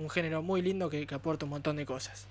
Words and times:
un 0.00 0.10
género 0.10 0.42
muy 0.42 0.62
lindo 0.62 0.88
que, 0.90 1.06
aporta 1.10 1.44
un 1.44 1.50
montón 1.50 1.76
de 1.76 1.86
cosas. 1.86 2.26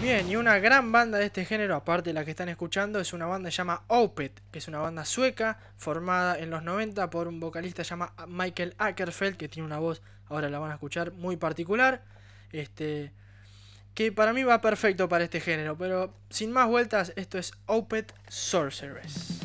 Bien, 0.00 0.28
y 0.28 0.34
una 0.34 0.58
gran 0.58 0.90
banda 0.90 1.18
de 1.18 1.26
este 1.26 1.44
género, 1.44 1.76
aparte 1.76 2.10
de 2.10 2.14
la 2.14 2.24
que 2.24 2.32
están 2.32 2.48
escuchando, 2.48 2.98
es 2.98 3.12
una 3.12 3.26
banda 3.26 3.48
que 3.48 3.52
se 3.52 3.58
llama 3.58 3.84
Opet, 3.86 4.32
que 4.50 4.58
es 4.58 4.66
una 4.66 4.80
banda 4.80 5.04
sueca 5.04 5.58
formada 5.76 6.38
en 6.38 6.50
los 6.50 6.64
90 6.64 7.08
por 7.08 7.28
un 7.28 7.38
vocalista 7.38 7.84
llamado 7.84 8.12
Michael 8.26 8.74
Ackerfeld, 8.78 9.36
que 9.36 9.48
tiene 9.48 9.66
una 9.66 9.78
voz, 9.78 10.02
ahora 10.28 10.50
la 10.50 10.58
van 10.58 10.72
a 10.72 10.74
escuchar, 10.74 11.12
muy 11.12 11.36
particular. 11.36 12.02
Este, 12.50 13.12
que 13.94 14.12
para 14.12 14.32
mí 14.32 14.42
va 14.42 14.60
perfecto 14.60 15.08
para 15.08 15.24
este 15.24 15.40
género, 15.40 15.76
pero 15.76 16.14
sin 16.30 16.52
más 16.52 16.68
vueltas, 16.68 17.12
esto 17.16 17.38
es 17.38 17.52
Opet 17.66 18.14
Sorceress. 18.28 19.41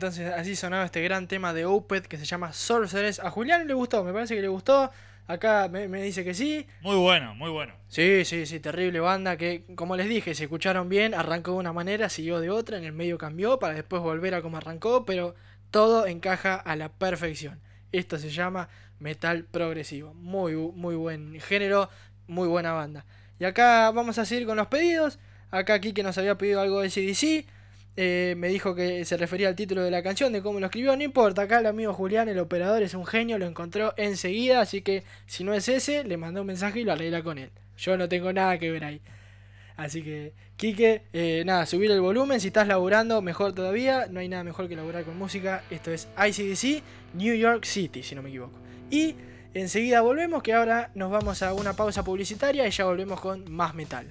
Entonces 0.00 0.32
así 0.32 0.56
sonaba 0.56 0.86
este 0.86 1.02
gran 1.02 1.28
tema 1.28 1.52
de 1.52 1.66
Opeth 1.66 2.06
que 2.06 2.16
se 2.16 2.24
llama 2.24 2.54
Sorceress. 2.54 3.20
A 3.20 3.30
Julián 3.30 3.68
le 3.68 3.74
gustó, 3.74 4.02
me 4.02 4.14
parece 4.14 4.34
que 4.34 4.40
le 4.40 4.48
gustó. 4.48 4.90
Acá 5.26 5.68
me, 5.70 5.88
me 5.88 6.02
dice 6.02 6.24
que 6.24 6.32
sí. 6.32 6.66
Muy 6.80 6.96
bueno, 6.96 7.34
muy 7.34 7.50
bueno. 7.50 7.74
Sí, 7.86 8.24
sí, 8.24 8.46
sí, 8.46 8.60
terrible 8.60 8.98
banda 9.00 9.36
que, 9.36 9.64
como 9.74 9.98
les 9.98 10.08
dije, 10.08 10.34
se 10.34 10.44
escucharon 10.44 10.88
bien, 10.88 11.12
arrancó 11.12 11.50
de 11.50 11.58
una 11.58 11.74
manera, 11.74 12.08
siguió 12.08 12.40
de 12.40 12.48
otra, 12.48 12.78
en 12.78 12.84
el 12.84 12.92
medio 12.92 13.18
cambió 13.18 13.58
para 13.58 13.74
después 13.74 14.00
volver 14.00 14.34
a 14.34 14.40
como 14.40 14.56
arrancó, 14.56 15.04
pero 15.04 15.34
todo 15.70 16.06
encaja 16.06 16.54
a 16.54 16.76
la 16.76 16.88
perfección. 16.88 17.60
Esto 17.92 18.16
se 18.16 18.30
llama 18.30 18.70
metal 19.00 19.44
progresivo. 19.44 20.14
Muy, 20.14 20.54
muy 20.54 20.94
buen 20.94 21.38
género, 21.40 21.90
muy 22.26 22.48
buena 22.48 22.72
banda. 22.72 23.04
Y 23.38 23.44
acá 23.44 23.90
vamos 23.90 24.16
a 24.16 24.24
seguir 24.24 24.46
con 24.46 24.56
los 24.56 24.68
pedidos. 24.68 25.18
Acá 25.50 25.78
Kike 25.78 26.02
nos 26.02 26.16
había 26.16 26.38
pedido 26.38 26.62
algo 26.62 26.80
de 26.80 26.88
CDC. 26.88 27.59
Eh, 28.02 28.34
me 28.38 28.48
dijo 28.48 28.74
que 28.74 29.04
se 29.04 29.18
refería 29.18 29.48
al 29.48 29.54
título 29.54 29.82
de 29.82 29.90
la 29.90 30.02
canción, 30.02 30.32
de 30.32 30.40
cómo 30.40 30.58
lo 30.58 30.64
escribió. 30.64 30.96
No 30.96 31.02
importa, 31.02 31.42
acá 31.42 31.58
el 31.58 31.66
amigo 31.66 31.92
Julián, 31.92 32.30
el 32.30 32.38
operador, 32.38 32.82
es 32.82 32.94
un 32.94 33.04
genio, 33.04 33.36
lo 33.36 33.44
encontró 33.44 33.92
enseguida. 33.98 34.62
Así 34.62 34.80
que 34.80 35.04
si 35.26 35.44
no 35.44 35.52
es 35.52 35.68
ese, 35.68 36.02
le 36.04 36.16
mandó 36.16 36.40
un 36.40 36.46
mensaje 36.46 36.80
y 36.80 36.84
lo 36.84 36.92
arregla 36.92 37.22
con 37.22 37.36
él. 37.36 37.50
Yo 37.76 37.98
no 37.98 38.08
tengo 38.08 38.32
nada 38.32 38.56
que 38.56 38.70
ver 38.70 38.84
ahí. 38.84 39.02
Así 39.76 40.02
que, 40.02 40.32
Quique, 40.56 41.02
eh, 41.12 41.42
nada, 41.44 41.66
subir 41.66 41.90
el 41.90 42.00
volumen. 42.00 42.40
Si 42.40 42.46
estás 42.46 42.66
laburando, 42.66 43.20
mejor 43.20 43.52
todavía. 43.52 44.06
No 44.06 44.20
hay 44.20 44.30
nada 44.30 44.44
mejor 44.44 44.66
que 44.66 44.76
laburar 44.76 45.04
con 45.04 45.18
música. 45.18 45.62
Esto 45.70 45.92
es 45.92 46.08
ICDC, 46.16 46.82
New 47.12 47.34
York 47.34 47.64
City, 47.64 48.02
si 48.02 48.14
no 48.14 48.22
me 48.22 48.30
equivoco. 48.30 48.58
Y 48.90 49.14
enseguida 49.52 50.00
volvemos, 50.00 50.42
que 50.42 50.54
ahora 50.54 50.90
nos 50.94 51.10
vamos 51.10 51.42
a 51.42 51.52
una 51.52 51.74
pausa 51.74 52.02
publicitaria 52.02 52.66
y 52.66 52.70
ya 52.70 52.86
volvemos 52.86 53.20
con 53.20 53.52
más 53.52 53.74
metal. 53.74 54.06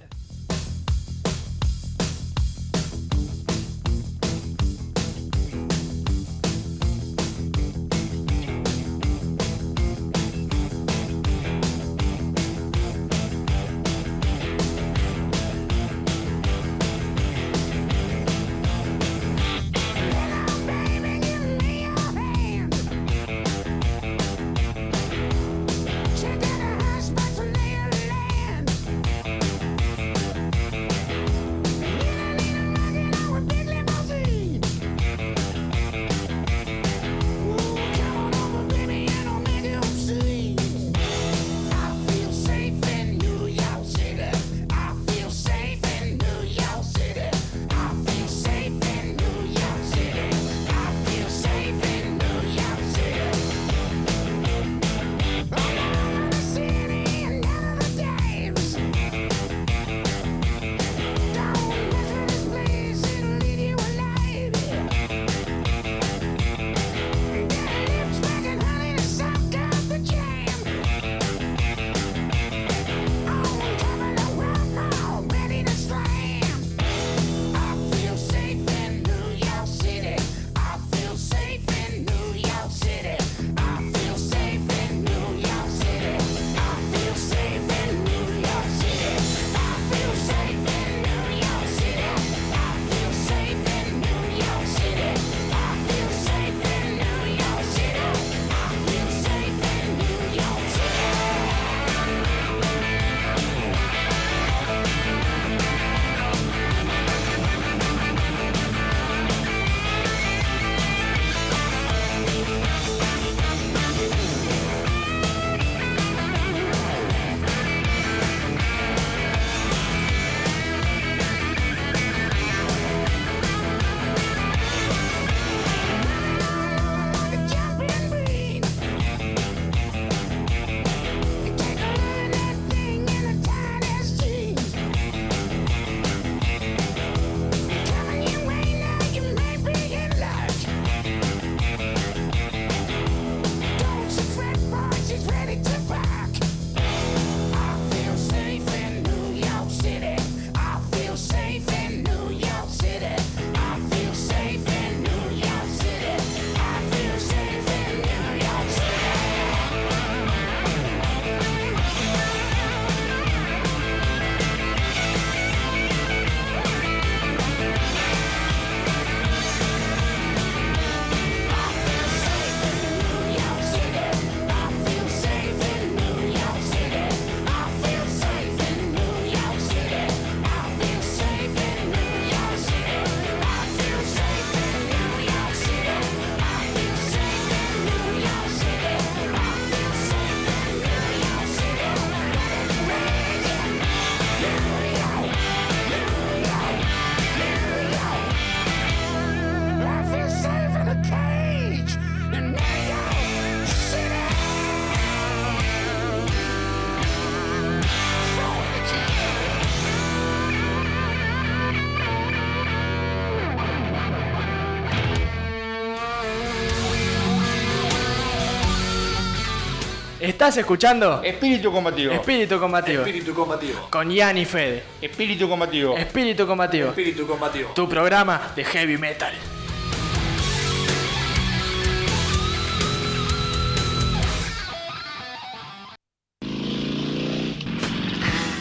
¿Estás 220.40 220.56
escuchando? 220.56 221.20
Espíritu 221.22 221.70
combativo. 221.70 222.14
Espíritu 222.14 222.58
combativo. 222.58 223.02
Espíritu 223.02 223.34
combativo. 223.34 223.88
Con 223.90 224.10
Ian 224.10 224.38
y 224.38 224.46
Fede. 224.46 224.82
Espíritu 225.02 225.46
combativo. 225.46 225.94
Espíritu 225.98 226.46
combativo. 226.46 226.88
Espíritu 226.88 227.26
combativo. 227.26 227.72
Tu 227.74 227.86
programa 227.86 228.50
de 228.56 228.64
heavy 228.64 228.96
metal. 228.96 229.34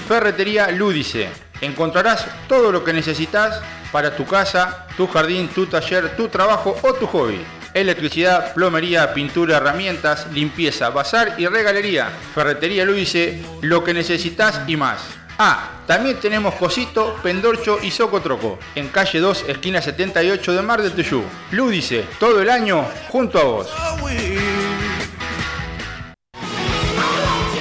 Ferretería 0.05 0.71
Lúdice. 0.71 1.29
Encontrarás 1.61 2.27
todo 2.49 2.73
lo 2.73 2.83
que 2.83 2.91
necesitas 2.91 3.61
para 3.93 4.17
tu 4.17 4.25
casa, 4.25 4.85
tu 4.97 5.07
jardín, 5.07 5.47
tu 5.47 5.65
taller, 5.65 6.17
tu 6.17 6.27
trabajo 6.27 6.75
o 6.81 6.93
tu 6.93 7.07
hobby. 7.07 7.39
Electricidad, 7.73 8.53
plomería, 8.53 9.13
pintura, 9.13 9.57
herramientas, 9.57 10.27
limpieza, 10.33 10.89
bazar 10.89 11.35
y 11.37 11.45
regalería. 11.47 12.09
Ferretería 12.33 12.85
Luise, 12.85 13.41
lo 13.61 13.83
que 13.83 13.93
necesitas 13.93 14.61
y 14.67 14.75
más. 14.75 15.01
Ah, 15.37 15.83
también 15.87 16.19
tenemos 16.19 16.55
Cosito, 16.55 17.17
Pendorcho 17.23 17.79
y 17.81 17.91
Socotroco, 17.91 18.59
en 18.75 18.89
calle 18.89 19.19
2, 19.19 19.45
esquina 19.47 19.81
78 19.81 20.53
de 20.53 20.61
Mar 20.61 20.81
del 20.81 20.91
Tuyú. 20.91 21.23
Ludice, 21.51 22.05
todo 22.19 22.41
el 22.41 22.49
año 22.49 22.85
junto 23.07 23.39
a 23.39 23.43
vos. 23.43 23.69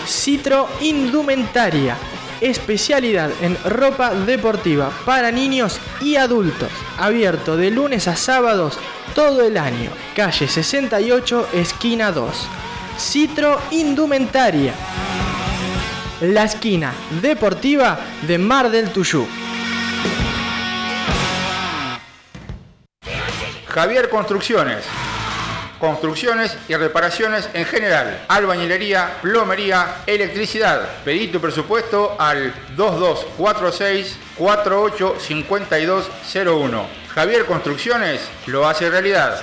Citro 0.06 0.68
Indumentaria, 0.80 1.96
especialidad 2.40 3.30
en 3.40 3.56
ropa 3.64 4.14
deportiva 4.14 4.90
para 5.04 5.30
niños 5.30 5.80
y 6.00 6.16
adultos, 6.16 6.70
abierto 6.98 7.56
de 7.56 7.70
lunes 7.70 8.08
a 8.08 8.16
sábados 8.16 8.78
todo 9.14 9.42
el 9.42 9.56
año, 9.56 9.90
calle 10.14 10.48
68, 10.48 11.48
esquina 11.52 12.12
2. 12.12 12.48
Citro 12.98 13.60
Indumentaria 13.70 14.74
la 16.20 16.44
esquina 16.44 16.92
deportiva 17.22 17.98
de 18.26 18.38
Mar 18.38 18.70
del 18.70 18.90
Tuyú. 18.90 19.26
Javier 23.68 24.08
Construcciones. 24.08 24.84
Construcciones 25.78 26.58
y 26.68 26.74
reparaciones 26.74 27.48
en 27.54 27.64
general. 27.64 28.24
Albañilería, 28.28 29.18
plomería, 29.22 30.02
electricidad. 30.06 30.86
Pedí 31.04 31.28
tu 31.28 31.40
presupuesto 31.40 32.16
al 32.18 32.52
2246 32.76 34.18
485201. 34.36 36.86
Javier 37.14 37.46
Construcciones 37.46 38.20
lo 38.46 38.68
hace 38.68 38.90
realidad. 38.90 39.40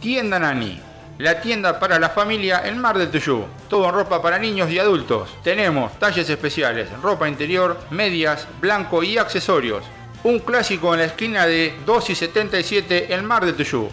Tienda 0.00 0.38
Nani 0.38 0.90
la 1.20 1.42
tienda 1.42 1.78
para 1.78 1.98
la 1.98 2.08
familia 2.08 2.62
en 2.64 2.78
Mar 2.78 2.96
del 2.96 3.10
Tuyú. 3.10 3.44
Todo 3.68 3.86
en 3.86 3.94
ropa 3.94 4.22
para 4.22 4.38
niños 4.38 4.70
y 4.70 4.78
adultos. 4.78 5.28
Tenemos 5.44 5.98
talles 5.98 6.30
especiales, 6.30 6.88
ropa 7.02 7.28
interior, 7.28 7.78
medias, 7.90 8.48
blanco 8.58 9.02
y 9.02 9.18
accesorios. 9.18 9.84
Un 10.22 10.38
clásico 10.40 10.92
en 10.94 11.00
la 11.00 11.06
esquina 11.06 11.46
de 11.46 11.74
2 11.86 12.10
y 12.10 12.14
77 12.14 13.14
en 13.14 13.24
Mar 13.24 13.44
del 13.44 13.56
Tuyú. 13.56 13.88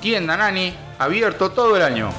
Tienda 0.00 0.36
Nani, 0.36 0.74
abierto 0.98 1.50
todo 1.50 1.76
el 1.76 1.82
año. 1.82 2.10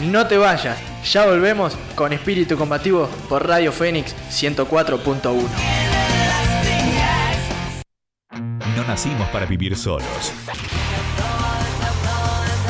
No 0.00 0.26
te 0.26 0.38
vayas, 0.38 0.78
ya 1.04 1.26
volvemos 1.26 1.76
con 1.94 2.12
Espíritu 2.12 2.56
Combativo 2.56 3.08
por 3.28 3.46
Radio 3.46 3.72
Fénix 3.72 4.14
104.1 4.30 5.86
nacimos 8.86 9.28
para 9.28 9.46
vivir 9.46 9.76
solos. 9.76 10.32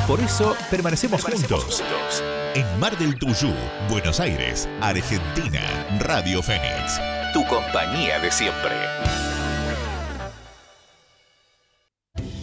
Por 0.08 0.20
eso 0.20 0.56
permanecemos 0.70 1.22
juntos. 1.22 1.82
En 2.56 2.80
Mar 2.80 2.96
del 2.96 3.18
Tuyú, 3.18 3.52
Buenos 3.90 4.18
Aires, 4.18 4.66
Argentina, 4.80 5.60
Radio 5.98 6.42
Fénix. 6.42 6.98
Tu 7.34 7.44
compañía 7.44 8.18
de 8.18 8.32
siempre. 8.32 8.72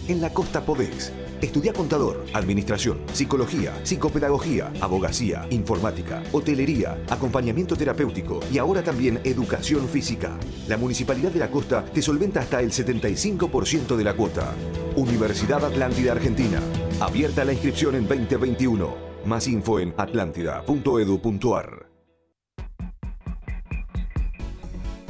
En 0.08 0.22
la 0.22 0.32
costa 0.32 0.64
podés. 0.64 1.12
Estudia 1.42 1.74
contador, 1.74 2.28
administración, 2.32 3.00
psicología, 3.12 3.74
psicopedagogía, 3.82 4.72
abogacía, 4.82 5.48
informática, 5.50 6.22
hotelería, 6.32 6.96
acompañamiento 7.10 7.76
terapéutico 7.76 8.40
y 8.52 8.60
ahora 8.60 8.84
también 8.84 9.20
educación 9.24 9.90
física. 9.90 10.38
La 10.68 10.78
Municipalidad 10.78 11.32
de 11.32 11.40
la 11.40 11.50
Costa 11.50 11.84
te 11.86 12.04
solventa 12.04 12.42
hasta 12.42 12.62
el 12.62 12.70
75% 12.70 13.96
de 13.96 14.04
la 14.04 14.14
cuota. 14.14 14.54
Universidad 14.96 15.66
Atlántida 15.66 16.12
Argentina. 16.12 16.60
Abierta 17.00 17.44
la 17.44 17.54
inscripción 17.54 17.96
en 17.96 18.08
2021. 18.08 19.13
Más 19.26 19.48
info 19.48 19.80
en 19.80 19.94
atlántida.edu.ar. 19.98 21.88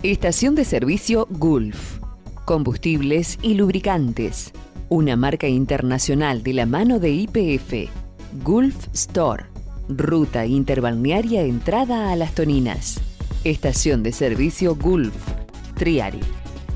Estación 0.04 0.56
de 0.56 0.66
servicio 0.66 1.28
Gulf. 1.30 2.00
Combustibles 2.46 3.40
y 3.42 3.54
lubricantes 3.54 4.54
una 4.94 5.16
marca 5.16 5.48
internacional 5.48 6.44
de 6.44 6.54
la 6.54 6.68
mano 6.68 7.00
de 7.00 7.10
IPF. 7.10 7.90
Gulf 8.44 8.76
Store. 8.94 9.46
Ruta 9.90 10.46
interbalnearia 10.46 11.42
entrada 11.42 12.12
a 12.12 12.16
las 12.16 12.36
Toninas. 12.36 13.02
Estación 13.44 14.04
de 14.04 14.12
servicio 14.12 14.76
Gulf. 14.76 15.16
Triari. 15.76 16.20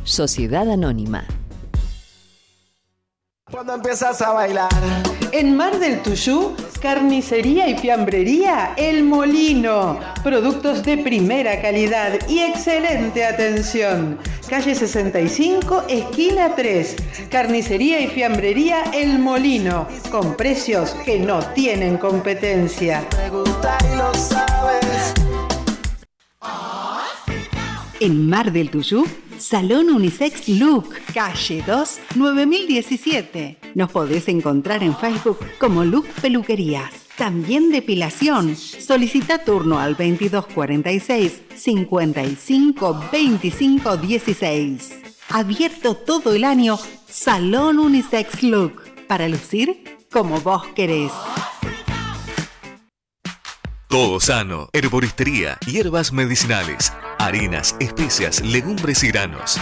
Sociedad 0.03 0.67
Anónima. 0.67 1.25
Cuando 3.51 3.75
empiezas 3.75 4.19
a 4.23 4.31
bailar. 4.31 4.69
En 5.31 5.55
Mar 5.55 5.77
del 5.77 6.01
Tuyú, 6.01 6.55
carnicería 6.81 7.69
y 7.69 7.77
fiambrería 7.77 8.73
El 8.77 9.03
Molino. 9.03 9.99
Productos 10.23 10.83
de 10.83 10.97
primera 10.97 11.61
calidad 11.61 12.19
y 12.27 12.39
excelente 12.39 13.25
atención. 13.25 14.17
Calle 14.49 14.75
65, 14.75 15.83
esquina 15.89 16.55
3. 16.55 16.95
Carnicería 17.29 17.99
y 17.99 18.07
fiambrería 18.07 18.83
El 18.93 19.19
Molino. 19.19 19.87
Con 20.09 20.35
precios 20.35 20.91
que 21.05 21.19
no 21.19 21.39
tienen 21.53 21.97
competencia. 21.97 23.05
En 27.99 28.29
Mar 28.29 28.51
del 28.51 28.69
Tuyú 28.69 29.05
Salón 29.39 29.89
Unisex 29.89 30.49
Look, 30.49 30.95
calle 31.13 31.63
2, 31.65 31.99
9017. 32.15 33.66
Nos 33.77 33.91
podés 33.91 34.27
encontrar 34.27 34.81
en 34.81 34.97
Facebook 34.97 35.37
como 35.59 35.85
Look 35.85 36.07
Peluquerías. 36.19 36.91
También 37.15 37.69
depilación. 37.69 38.55
Solicita 38.55 39.43
turno 39.43 39.77
al 39.77 39.91
2246 39.91 41.43
55 41.55 43.05
25 43.11 43.97
16. 43.97 44.99
Abierto 45.29 45.93
todo 45.93 46.33
el 46.33 46.43
año, 46.43 46.79
Salón 47.07 47.77
Unisex 47.77 48.41
Look. 48.41 48.81
Para 49.07 49.27
lucir 49.29 49.83
como 50.11 50.41
vos 50.41 50.65
querés. 50.75 51.11
Todo 53.87 54.19
sano, 54.19 54.69
herboristería, 54.73 55.59
hierbas 55.67 56.11
medicinales, 56.11 56.93
harinas, 57.19 57.75
especias, 57.79 58.41
legumbres 58.41 59.03
y 59.03 59.09
granos. 59.09 59.59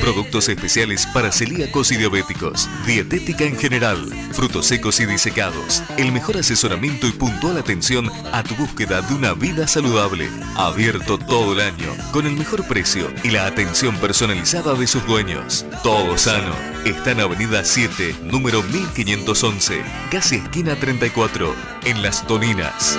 Productos 0.00 0.48
especiales 0.48 1.06
para 1.14 1.30
celíacos 1.30 1.92
y 1.92 1.96
diabéticos, 1.96 2.68
dietética 2.86 3.44
en 3.44 3.56
general, 3.56 4.10
frutos 4.32 4.66
secos 4.66 4.98
y 5.00 5.06
disecados, 5.06 5.82
el 5.96 6.10
mejor 6.10 6.38
asesoramiento 6.38 7.06
y 7.06 7.12
puntual 7.12 7.56
atención 7.58 8.10
a 8.32 8.42
tu 8.42 8.54
búsqueda 8.56 9.02
de 9.02 9.14
una 9.14 9.34
vida 9.34 9.68
saludable. 9.68 10.28
Abierto 10.56 11.18
todo 11.18 11.52
el 11.52 11.60
año, 11.60 11.94
con 12.12 12.26
el 12.26 12.36
mejor 12.36 12.66
precio 12.66 13.12
y 13.22 13.30
la 13.30 13.46
atención 13.46 13.96
personalizada 13.96 14.74
de 14.74 14.86
sus 14.86 15.06
dueños. 15.06 15.64
Todo 15.82 16.18
sano. 16.18 16.54
Está 16.84 17.12
en 17.12 17.20
Avenida 17.20 17.64
7, 17.64 18.16
número 18.24 18.62
1511, 18.64 19.82
casi 20.10 20.36
esquina 20.36 20.74
34, 20.74 21.54
en 21.84 22.02
Las 22.02 22.26
Toninas. 22.26 22.98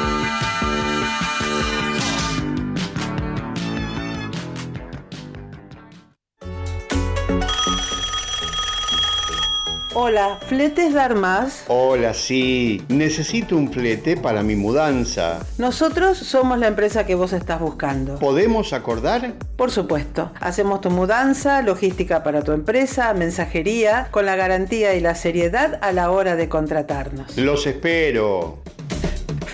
Hola, 9.95 10.39
¿fletes 10.47 10.91
dar 10.95 11.13
más? 11.13 11.65
Hola, 11.67 12.15
sí. 12.15 12.83
Necesito 12.89 13.55
un 13.55 13.71
flete 13.71 14.17
para 14.17 14.41
mi 14.41 14.55
mudanza. 14.55 15.45
Nosotros 15.59 16.17
somos 16.17 16.57
la 16.57 16.65
empresa 16.65 17.05
que 17.05 17.13
vos 17.13 17.31
estás 17.31 17.59
buscando. 17.59 18.17
¿Podemos 18.17 18.73
acordar? 18.73 19.33
Por 19.55 19.69
supuesto. 19.69 20.31
Hacemos 20.39 20.81
tu 20.81 20.89
mudanza, 20.89 21.61
logística 21.61 22.23
para 22.23 22.41
tu 22.41 22.53
empresa, 22.53 23.13
mensajería, 23.13 24.07
con 24.09 24.25
la 24.25 24.35
garantía 24.35 24.95
y 24.95 24.99
la 24.99 25.13
seriedad 25.13 25.77
a 25.83 25.91
la 25.91 26.09
hora 26.09 26.35
de 26.35 26.49
contratarnos. 26.49 27.37
Los 27.37 27.67
espero. 27.67 28.62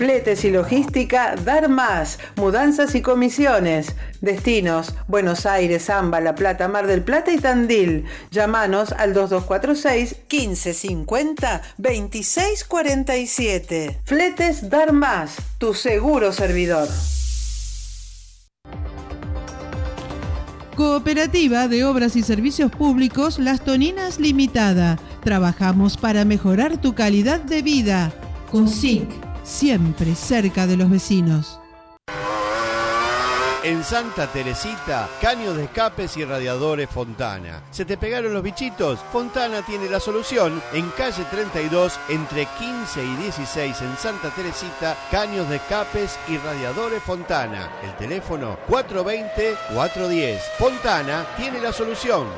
Fletes 0.00 0.44
y 0.46 0.50
logística, 0.50 1.36
dar 1.44 1.68
más, 1.68 2.18
mudanzas 2.36 2.94
y 2.94 3.02
comisiones. 3.02 3.94
Destinos, 4.22 4.94
Buenos 5.08 5.44
Aires, 5.44 5.84
Zamba, 5.84 6.22
La 6.22 6.34
Plata, 6.34 6.68
Mar 6.68 6.86
del 6.86 7.02
Plata 7.02 7.32
y 7.32 7.36
Tandil. 7.36 8.06
Llámanos 8.30 8.92
al 8.92 9.12
2246 9.12 10.16
1550 10.22 11.60
2647. 11.76 14.00
Fletes 14.06 14.70
Dar 14.70 14.94
Más, 14.94 15.36
tu 15.58 15.74
seguro 15.74 16.32
servidor. 16.32 16.88
Cooperativa 20.76 21.68
de 21.68 21.84
Obras 21.84 22.16
y 22.16 22.22
Servicios 22.22 22.72
Públicos 22.72 23.38
Las 23.38 23.62
Toninas 23.62 24.18
Limitada. 24.18 24.98
Trabajamos 25.22 25.98
para 25.98 26.24
mejorar 26.24 26.80
tu 26.80 26.94
calidad 26.94 27.40
de 27.40 27.60
vida. 27.60 28.14
COSIC, 28.50 29.29
siempre 29.42 30.14
cerca 30.14 30.66
de 30.66 30.76
los 30.76 30.90
vecinos. 30.90 31.60
En 33.62 33.84
Santa 33.84 34.26
Teresita, 34.26 35.06
caños 35.20 35.54
de 35.54 35.64
escapes 35.64 36.16
y 36.16 36.24
radiadores 36.24 36.88
Fontana. 36.88 37.62
¿Se 37.70 37.84
te 37.84 37.98
pegaron 37.98 38.32
los 38.32 38.42
bichitos? 38.42 39.00
Fontana 39.12 39.60
tiene 39.60 39.90
la 39.90 40.00
solución 40.00 40.62
en 40.72 40.88
calle 40.96 41.24
32 41.30 42.00
entre 42.08 42.46
15 42.46 43.04
y 43.04 43.16
16 43.16 43.82
en 43.82 43.96
Santa 43.98 44.30
Teresita, 44.30 44.96
caños 45.10 45.46
de 45.50 45.56
escapes 45.56 46.18
y 46.28 46.38
radiadores 46.38 47.02
Fontana. 47.02 47.70
El 47.82 47.94
teléfono 47.96 48.56
420-410. 48.66 50.38
Fontana 50.58 51.26
tiene 51.36 51.60
la 51.60 51.74
solución. 51.74 52.28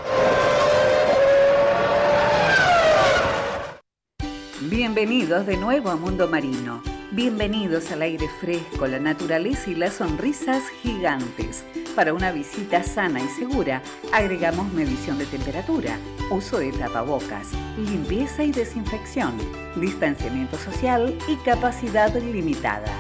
Bienvenidos 4.61 5.47
de 5.47 5.57
nuevo 5.57 5.91
a 5.91 5.97
Mundo 5.97 6.27
Marino. 6.27 6.92
Bienvenidos 7.15 7.93
al 7.93 8.01
aire 8.01 8.27
fresco, 8.41 8.87
la 8.87 8.99
naturaleza 8.99 9.69
y 9.69 9.75
las 9.75 9.97
sonrisas 9.97 10.63
gigantes. 10.81 11.63
Para 11.95 12.15
una 12.15 12.33
visita 12.33 12.83
sana 12.83 13.21
y 13.21 13.29
segura, 13.29 13.83
agregamos 14.15 14.73
medición 14.73 15.19
de 15.19 15.27
temperatura, 15.27 15.99
uso 16.31 16.57
de 16.57 16.73
tapabocas, 16.73 17.49
limpieza 17.77 18.45
y 18.45 18.51
desinfección, 18.51 19.37
distanciamiento 19.77 20.57
social 20.57 21.15
y 21.29 21.37
capacidad 21.45 22.15
limitada. 22.15 22.91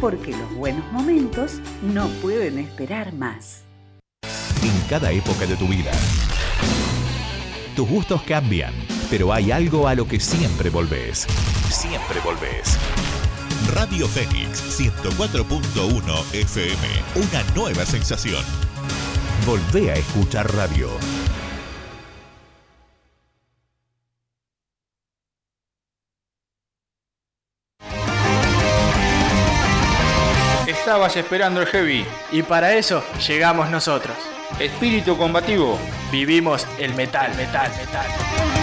Porque 0.00 0.30
los 0.30 0.54
buenos 0.54 0.92
momentos 0.92 1.54
no 1.82 2.06
pueden 2.22 2.60
esperar 2.60 3.12
más. 3.12 3.64
En 4.62 4.88
cada 4.88 5.10
época 5.10 5.46
de 5.46 5.56
tu 5.56 5.66
vida, 5.66 5.90
tus 7.74 7.88
gustos 7.88 8.22
cambian, 8.22 8.72
pero 9.10 9.32
hay 9.32 9.50
algo 9.50 9.88
a 9.88 9.96
lo 9.96 10.06
que 10.06 10.20
siempre 10.20 10.70
volvés. 10.70 11.26
Siempre 11.70 12.20
volvés. 12.20 12.78
Radio 13.66 14.08
Fénix 14.08 14.62
104.1 14.80 16.34
FM. 16.34 16.78
Una 17.16 17.42
nueva 17.54 17.84
sensación. 17.84 18.42
Volvé 19.44 19.92
a 19.92 19.94
escuchar 19.94 20.52
radio. 20.54 20.90
Estabas 30.66 31.16
esperando 31.16 31.60
el 31.60 31.66
heavy. 31.66 32.06
Y 32.32 32.42
para 32.42 32.74
eso 32.74 33.04
llegamos 33.26 33.68
nosotros. 33.70 34.16
Espíritu 34.58 35.18
combativo. 35.18 35.78
Vivimos 36.10 36.66
el 36.78 36.94
metal, 36.94 37.34
metal, 37.36 37.70
metal. 37.76 38.57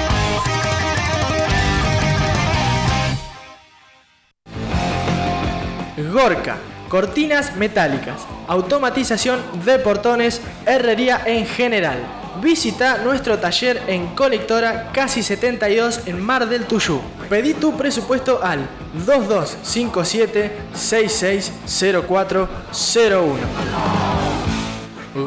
Gorka, 5.98 6.58
cortinas 6.90 7.56
metálicas, 7.56 8.28
automatización 8.48 9.40
de 9.64 9.80
portones, 9.80 10.42
herrería 10.66 11.22
en 11.25 11.46
general. 11.46 12.00
Visita 12.42 12.98
nuestro 12.98 13.40
taller 13.40 13.82
en 13.88 14.08
Colectora 14.08 14.92
Casi 14.92 15.24
72 15.24 16.02
en 16.06 16.22
Mar 16.22 16.50
del 16.50 16.66
Tuyú. 16.66 17.00
Pedí 17.30 17.54
tu 17.54 17.78
presupuesto 17.78 18.44
al 18.44 18.68
2257 19.06 20.52
660401. 20.74 23.40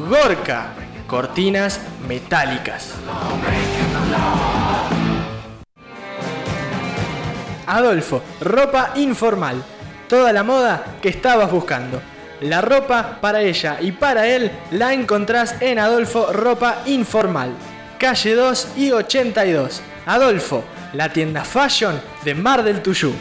Gorka, 0.06 0.74
cortinas 1.06 1.80
metálicas. 2.06 2.92
Adolfo, 7.66 8.20
ropa 8.40 8.92
informal. 8.96 9.64
Toda 10.08 10.32
la 10.32 10.42
moda 10.42 10.96
que 11.02 11.10
estabas 11.10 11.50
buscando. 11.50 12.00
La 12.40 12.62
ropa 12.62 13.18
para 13.20 13.42
ella 13.42 13.76
y 13.78 13.92
para 13.92 14.26
él 14.26 14.50
la 14.70 14.94
encontrás 14.94 15.56
en 15.60 15.78
Adolfo 15.78 16.32
Ropa 16.32 16.82
Informal. 16.86 17.52
Calle 17.98 18.34
2 18.34 18.68
y 18.78 18.90
82. 18.90 19.82
Adolfo, 20.06 20.64
la 20.94 21.12
tienda 21.12 21.44
fashion 21.44 22.00
de 22.24 22.34
Mar 22.34 22.62
del 22.62 22.80
Tuyú. 22.80 23.12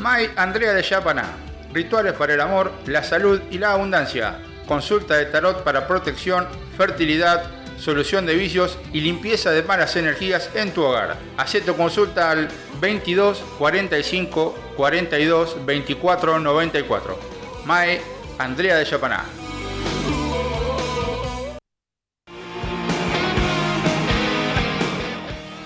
May 0.00 0.28
Andrea 0.34 0.72
de 0.72 0.82
Yapaná. 0.82 1.26
Rituales 1.72 2.14
para 2.14 2.34
el 2.34 2.40
amor, 2.40 2.72
la 2.86 3.04
salud 3.04 3.40
y 3.52 3.58
la 3.58 3.72
abundancia. 3.72 4.38
Consulta 4.66 5.14
de 5.14 5.26
tarot 5.26 5.62
para 5.62 5.86
protección, 5.86 6.48
fertilidad, 6.76 7.44
solución 7.82 8.26
de 8.26 8.36
vicios 8.36 8.78
y 8.92 9.00
limpieza 9.00 9.50
de 9.50 9.64
malas 9.64 9.96
energías 9.96 10.48
en 10.54 10.70
tu 10.70 10.84
hogar. 10.84 11.16
Haz 11.36 11.52
tu 11.66 11.76
consulta 11.76 12.30
al 12.30 12.48
22 12.80 13.42
45 13.58 14.54
42 14.76 15.66
24 15.66 16.38
94. 16.38 17.18
Mae 17.64 18.00
Andrea 18.38 18.76
de 18.76 18.84
Yapaná. 18.84 19.24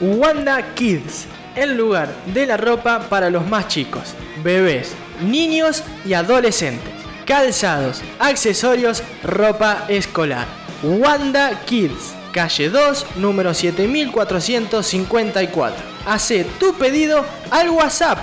Wanda 0.00 0.74
Kids, 0.74 1.26
el 1.54 1.76
lugar 1.76 2.08
de 2.32 2.46
la 2.46 2.56
ropa 2.56 3.00
para 3.10 3.28
los 3.28 3.46
más 3.46 3.68
chicos, 3.68 4.14
bebés, 4.42 4.94
niños 5.22 5.82
y 6.06 6.14
adolescentes. 6.14 6.94
Calzados, 7.26 8.02
accesorios, 8.18 9.02
ropa 9.22 9.84
escolar. 9.88 10.65
Wanda 10.82 11.62
Kids, 11.64 12.12
calle 12.32 12.68
2, 12.68 13.06
número 13.16 13.54
7454. 13.54 15.76
Hace 16.06 16.44
tu 16.58 16.74
pedido 16.74 17.24
al 17.50 17.70
WhatsApp 17.70 18.18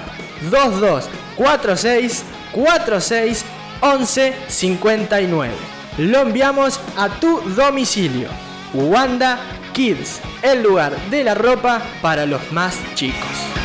2246 0.52 2.24
46 2.52 3.46
11 3.82 4.36
59. 4.48 5.52
Lo 5.98 6.22
enviamos 6.22 6.80
a 6.98 7.10
tu 7.10 7.42
domicilio. 7.56 8.30
Wanda 8.74 9.40
Kids, 9.74 10.22
el 10.42 10.64
lugar 10.64 10.96
de 11.10 11.24
la 11.24 11.34
ropa 11.34 11.82
para 12.02 12.26
los 12.26 12.52
más 12.52 12.76
chicos. 12.96 13.63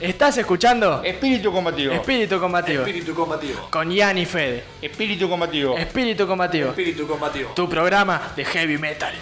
¿Estás 0.00 0.38
escuchando? 0.38 1.02
Espíritu 1.02 1.50
combativo. 1.50 1.92
Espíritu 1.92 2.38
combativo. 2.38 2.82
Espíritu 2.84 3.14
combativo. 3.14 3.68
Con 3.70 3.90
Yanni 3.90 4.26
Fede. 4.26 4.62
Espíritu 4.80 5.28
combativo. 5.28 5.76
Espíritu 5.76 6.26
combativo. 6.26 6.68
Espíritu 6.70 7.06
combativo. 7.08 7.50
Tu 7.54 7.68
programa 7.68 8.32
de 8.36 8.44
heavy 8.44 8.78
metal. 8.78 9.12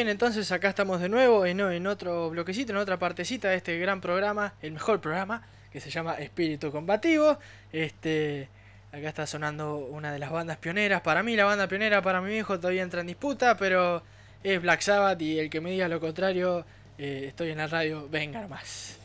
Bien, 0.00 0.08
entonces 0.08 0.50
acá 0.50 0.70
estamos 0.70 0.98
de 0.98 1.10
nuevo 1.10 1.44
en, 1.44 1.86
otro 1.86 2.30
bloquecito, 2.30 2.72
en 2.72 2.78
otra 2.78 2.98
partecita 2.98 3.50
de 3.50 3.56
este 3.56 3.78
gran 3.78 4.00
programa, 4.00 4.54
el 4.62 4.72
mejor 4.72 4.98
programa, 4.98 5.42
que 5.70 5.78
se 5.78 5.90
llama 5.90 6.14
Espíritu 6.14 6.72
Combativo. 6.72 7.38
Este, 7.70 8.48
acá 8.92 9.10
está 9.10 9.26
sonando 9.26 9.76
una 9.76 10.10
de 10.10 10.18
las 10.18 10.30
bandas 10.30 10.56
pioneras. 10.56 11.02
Para 11.02 11.22
mí, 11.22 11.36
la 11.36 11.44
banda 11.44 11.68
pionera, 11.68 12.00
para 12.00 12.22
mi 12.22 12.30
viejo, 12.30 12.58
todavía 12.58 12.82
entra 12.82 13.02
en 13.02 13.08
disputa, 13.08 13.58
pero 13.58 14.02
es 14.42 14.62
Black 14.62 14.80
Sabbath 14.80 15.20
y 15.20 15.38
el 15.38 15.50
que 15.50 15.60
me 15.60 15.70
diga 15.70 15.86
lo 15.86 16.00
contrario, 16.00 16.64
eh, 16.96 17.26
estoy 17.28 17.50
en 17.50 17.58
la 17.58 17.66
radio, 17.66 18.08
venga 18.08 18.40
nomás. 18.40 18.96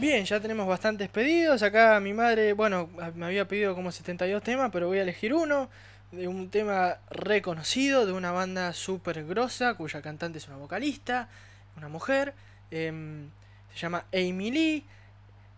Bien, 0.00 0.24
ya 0.24 0.40
tenemos 0.40 0.66
bastantes 0.66 1.08
pedidos. 1.08 1.62
Acá 1.62 1.98
mi 2.00 2.12
madre, 2.12 2.52
bueno, 2.54 2.88
me 3.14 3.26
había 3.26 3.46
pedido 3.48 3.74
como 3.74 3.92
72 3.92 4.42
temas, 4.42 4.70
pero 4.72 4.86
voy 4.88 4.98
a 4.98 5.02
elegir 5.02 5.34
uno 5.34 5.68
de 6.12 6.26
un 6.28 6.50
tema 6.50 6.98
reconocido 7.10 8.06
de 8.06 8.12
una 8.12 8.32
banda 8.32 8.72
súper 8.72 9.24
grosa, 9.26 9.74
cuya 9.74 10.00
cantante 10.02 10.38
es 10.38 10.48
una 10.48 10.56
vocalista, 10.56 11.28
una 11.76 11.88
mujer. 11.88 12.34
em, 12.72 13.28
se 13.74 13.78
llama 13.80 14.04
Amy 14.12 14.50
Lee. 14.52 14.84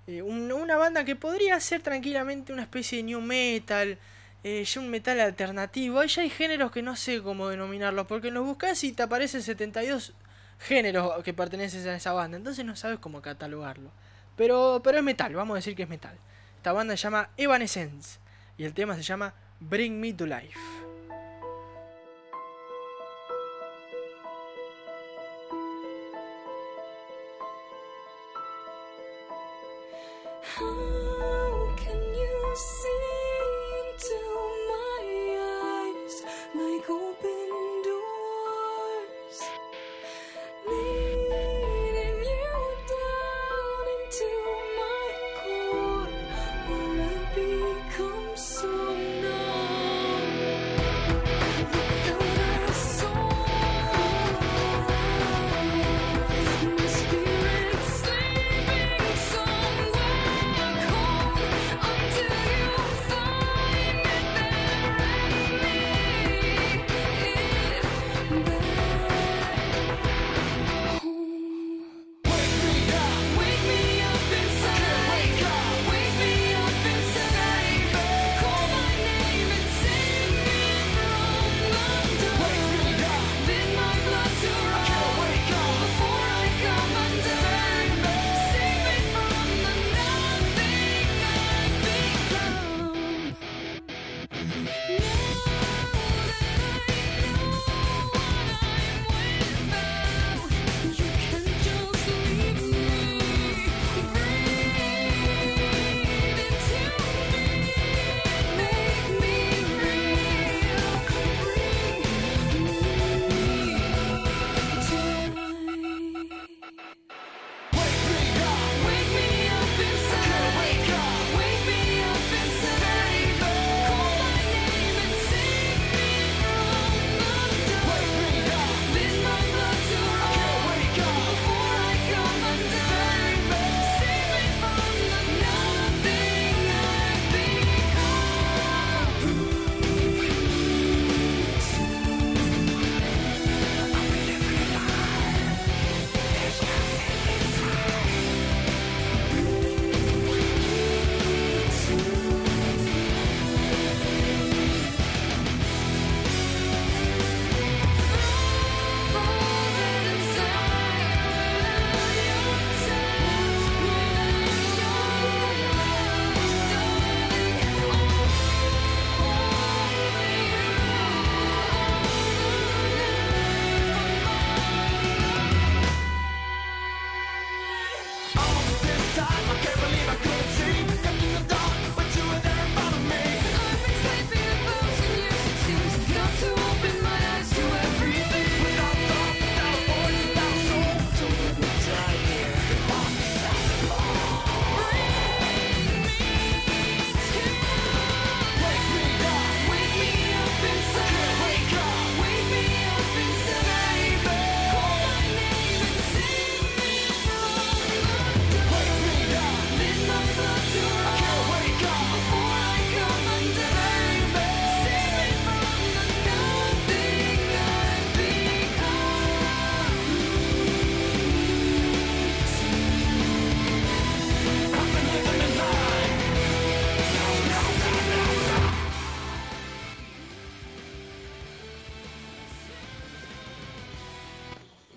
eh, 0.09 0.23
un- 0.23 0.51
una 0.53 0.77
banda 0.77 1.05
que 1.05 1.17
podría 1.17 1.61
ser 1.61 1.83
tranquilamente 1.83 2.53
una 2.53 2.63
especie 2.63 2.99
de 2.99 3.05
new 3.05 3.21
metal. 3.21 3.99
eh, 4.45 4.65
ya 4.65 4.81
un 4.81 4.91
metal 4.91 5.21
alternativo. 5.21 6.01
Ahí 6.01 6.09
ya 6.09 6.23
hay 6.23 6.31
géneros 6.31 6.73
que 6.73 6.83
no 6.83 6.97
sé 6.97 7.23
cómo 7.23 7.49
denominarlos, 7.49 8.07
porque 8.09 8.31
los 8.33 8.45
buscas 8.45 8.83
y 8.85 8.93
te 8.93 9.03
aparecen 9.05 9.43
72 9.43 10.15
géneros 10.59 11.23
que 11.25 11.33
pertenecen 11.35 11.87
a 11.89 11.97
esa 11.97 12.13
banda, 12.13 12.37
entonces 12.39 12.65
no 12.65 12.77
sabes 12.77 12.99
cómo 13.01 13.23
catalogarlo. 13.23 13.91
Pero, 14.37 14.81
pero 14.83 14.99
es 14.99 15.05
metal, 15.05 15.35
vamos 15.35 15.55
a 15.55 15.57
decir 15.57 15.77
que 15.77 15.83
es 15.83 15.89
metal. 15.89 16.17
Esta 16.57 16.73
banda 16.73 16.97
se 16.97 17.03
llama 17.03 17.31
Evanescence 17.37 18.19
y 18.57 18.65
el 18.65 18.75
tema 18.75 18.95
se 18.95 19.03
llama 19.03 19.35
Bring 19.61 19.99
Me 20.01 20.13
to 20.13 20.27
Life. 20.27 20.59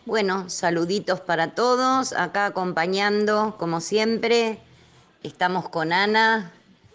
Bueno, 0.05 0.51
saluditos 0.51 1.19
para 1.19 1.55
todos, 1.55 2.13
acá 2.13 2.45
acompañando, 2.45 3.55
como 3.57 3.81
siempre, 3.81 4.59
estamos 5.23 5.67
con 5.69 5.91
Ana, 5.91 6.51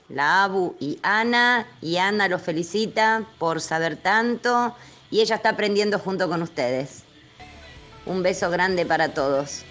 la 0.08 0.44
Abu 0.44 0.76
y 0.78 1.00
Ana, 1.02 1.66
y 1.80 1.96
Ana 1.96 2.28
los 2.28 2.40
felicita 2.40 3.26
por 3.40 3.60
saber 3.60 3.96
tanto, 3.96 4.76
y 5.10 5.22
ella 5.22 5.34
está 5.34 5.48
aprendiendo 5.48 5.98
junto 5.98 6.28
con 6.28 6.40
ustedes. 6.40 7.02
Un 8.06 8.22
beso 8.22 8.48
grande 8.48 8.86
para 8.86 9.12
todos. 9.12 9.64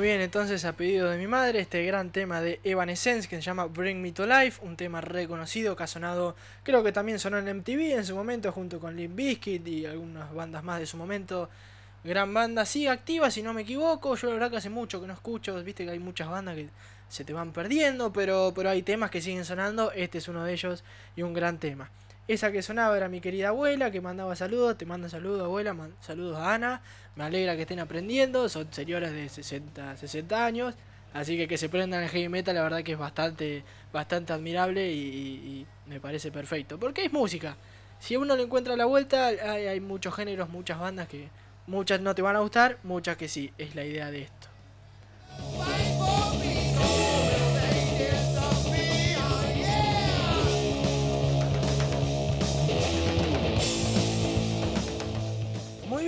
Muy 0.00 0.06
bien, 0.06 0.22
entonces 0.22 0.64
a 0.64 0.72
pedido 0.72 1.10
de 1.10 1.18
mi 1.18 1.26
madre, 1.26 1.60
este 1.60 1.84
gran 1.84 2.10
tema 2.10 2.40
de 2.40 2.58
Evanescence 2.64 3.28
que 3.28 3.36
se 3.36 3.42
llama 3.42 3.66
Bring 3.66 4.00
Me 4.00 4.12
to 4.12 4.26
Life, 4.26 4.64
un 4.64 4.74
tema 4.74 5.02
reconocido 5.02 5.76
que 5.76 5.82
ha 5.82 5.86
sonado, 5.86 6.36
creo 6.62 6.82
que 6.82 6.90
también 6.90 7.18
sonó 7.18 7.36
en 7.36 7.58
MTV 7.58 7.98
en 7.98 8.06
su 8.06 8.14
momento, 8.14 8.50
junto 8.50 8.80
con 8.80 8.96
Limp 8.96 9.14
Bizkit 9.14 9.68
y 9.68 9.84
algunas 9.84 10.32
bandas 10.32 10.64
más 10.64 10.80
de 10.80 10.86
su 10.86 10.96
momento. 10.96 11.50
Gran 12.02 12.32
banda, 12.32 12.64
sigue 12.64 12.88
activa 12.88 13.30
si 13.30 13.42
no 13.42 13.52
me 13.52 13.60
equivoco. 13.60 14.16
Yo 14.16 14.28
la 14.28 14.32
verdad 14.32 14.50
que 14.50 14.56
hace 14.56 14.70
mucho 14.70 15.02
que 15.02 15.06
no 15.06 15.12
escucho, 15.12 15.62
viste 15.62 15.84
que 15.84 15.90
hay 15.90 15.98
muchas 15.98 16.30
bandas 16.30 16.54
que 16.54 16.70
se 17.10 17.24
te 17.24 17.34
van 17.34 17.52
perdiendo, 17.52 18.10
pero, 18.10 18.54
pero 18.56 18.70
hay 18.70 18.82
temas 18.82 19.10
que 19.10 19.20
siguen 19.20 19.44
sonando. 19.44 19.92
Este 19.92 20.16
es 20.16 20.28
uno 20.28 20.44
de 20.44 20.54
ellos 20.54 20.82
y 21.14 21.20
un 21.20 21.34
gran 21.34 21.58
tema. 21.58 21.90
Esa 22.30 22.52
que 22.52 22.62
sonaba 22.62 22.96
era 22.96 23.08
mi 23.08 23.20
querida 23.20 23.48
abuela 23.48 23.90
que 23.90 24.00
mandaba 24.00 24.36
saludos. 24.36 24.78
Te 24.78 24.86
mando 24.86 25.08
saludos, 25.08 25.42
abuela. 25.42 25.74
saludos 26.00 26.38
a 26.38 26.54
Ana. 26.54 26.80
Me 27.16 27.24
alegra 27.24 27.56
que 27.56 27.62
estén 27.62 27.80
aprendiendo. 27.80 28.48
Son 28.48 28.72
señoras 28.72 29.10
de 29.10 29.28
60, 29.28 29.96
60 29.96 30.46
años. 30.46 30.76
Así 31.12 31.36
que 31.36 31.48
que 31.48 31.58
se 31.58 31.68
prendan 31.68 32.04
el 32.04 32.08
heavy 32.08 32.28
metal, 32.28 32.54
la 32.54 32.62
verdad 32.62 32.84
que 32.84 32.92
es 32.92 32.98
bastante, 32.98 33.64
bastante 33.92 34.32
admirable 34.32 34.92
y, 34.92 35.66
me 35.86 35.98
parece 35.98 36.30
perfecto. 36.30 36.78
Porque 36.78 37.04
es 37.04 37.12
música. 37.12 37.56
Si 37.98 38.16
uno 38.16 38.36
le 38.36 38.44
encuentra 38.44 38.76
la 38.76 38.84
vuelta, 38.84 39.26
hay 39.26 39.80
muchos 39.80 40.14
géneros, 40.14 40.50
muchas 40.50 40.78
bandas 40.78 41.08
que 41.08 41.30
muchas 41.66 42.00
no 42.00 42.14
te 42.14 42.22
van 42.22 42.36
a 42.36 42.38
gustar, 42.38 42.78
muchas 42.84 43.16
que 43.16 43.26
sí. 43.26 43.52
Es 43.58 43.74
la 43.74 43.84
idea 43.84 44.08
de 44.12 44.22
esto. 44.22 44.46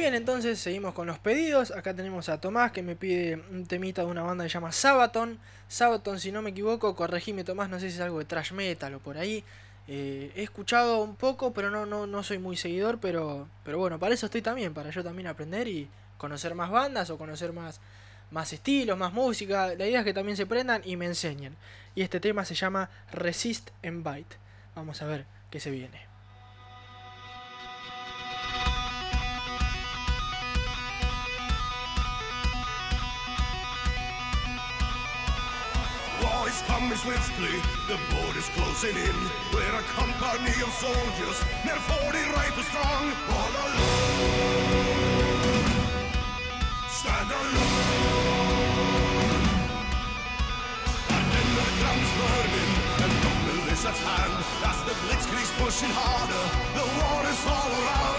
Bien, 0.02 0.14
entonces 0.16 0.58
seguimos 0.58 0.94
con 0.94 1.06
los 1.06 1.20
pedidos. 1.20 1.70
Acá 1.70 1.94
tenemos 1.94 2.28
a 2.28 2.40
Tomás 2.40 2.72
que 2.72 2.82
me 2.82 2.96
pide 2.96 3.40
un 3.52 3.66
temita 3.66 4.02
de 4.02 4.08
una 4.08 4.24
banda 4.24 4.42
que 4.42 4.50
se 4.50 4.54
llama 4.54 4.72
Sabaton. 4.72 5.38
Sabaton, 5.68 6.18
si 6.18 6.32
no 6.32 6.42
me 6.42 6.50
equivoco, 6.50 6.96
corregime 6.96 7.44
Tomás, 7.44 7.70
no 7.70 7.78
sé 7.78 7.88
si 7.88 7.94
es 7.94 8.00
algo 8.00 8.18
de 8.18 8.24
trash 8.24 8.50
metal 8.50 8.94
o 8.94 8.98
por 8.98 9.16
ahí. 9.16 9.44
Eh, 9.86 10.32
he 10.34 10.42
escuchado 10.42 11.04
un 11.04 11.14
poco, 11.14 11.52
pero 11.52 11.70
no, 11.70 11.86
no, 11.86 12.08
no 12.08 12.24
soy 12.24 12.38
muy 12.38 12.56
seguidor, 12.56 12.98
pero, 12.98 13.46
pero 13.64 13.78
bueno, 13.78 14.00
para 14.00 14.12
eso 14.12 14.26
estoy 14.26 14.42
también, 14.42 14.74
para 14.74 14.90
yo 14.90 15.04
también 15.04 15.28
aprender 15.28 15.68
y 15.68 15.88
conocer 16.18 16.56
más 16.56 16.72
bandas 16.72 17.08
o 17.10 17.16
conocer 17.16 17.52
más, 17.52 17.80
más 18.32 18.52
estilos, 18.52 18.98
más 18.98 19.12
música. 19.12 19.68
La 19.76 19.86
idea 19.86 20.00
es 20.00 20.04
que 20.04 20.14
también 20.14 20.36
se 20.36 20.46
prendan 20.46 20.82
y 20.84 20.96
me 20.96 21.06
enseñen. 21.06 21.54
Y 21.94 22.02
este 22.02 22.18
tema 22.18 22.44
se 22.44 22.56
llama 22.56 22.90
Resist 23.12 23.70
and 23.84 24.02
Bite. 24.02 24.36
Vamos 24.74 25.00
a 25.00 25.06
ver 25.06 25.26
qué 25.48 25.60
se 25.60 25.70
viene. 25.70 26.11
Coming 36.66 36.96
swiftly, 36.98 37.60
the 37.88 37.98
border's 38.10 38.48
closing 38.50 38.96
in. 38.96 39.16
We're 39.52 39.76
a 39.76 39.82
company 39.98 40.54
of 40.62 40.70
soldiers, 40.72 41.38
near 41.64 41.76
40 41.76 42.18
rifles 42.36 42.66
strong. 42.66 43.12
All 43.36 43.52
alone, 43.62 44.62
stand 46.88 47.30
alone. 47.30 48.12
And 51.16 51.24
then 51.32 51.48
the 51.58 51.66
drums 51.78 52.10
burning, 52.18 52.72
and 53.02 53.12
rumble 53.24 53.72
is 53.72 53.84
at 53.84 53.98
hand. 54.06 54.34
As 54.70 54.78
the 54.86 54.94
blitzkrieg's 55.02 55.52
pushing 55.60 55.92
harder, 55.92 56.44
the 56.78 56.84
war 56.98 57.22
is 57.32 57.42
all 57.46 57.70
around. 57.80 58.11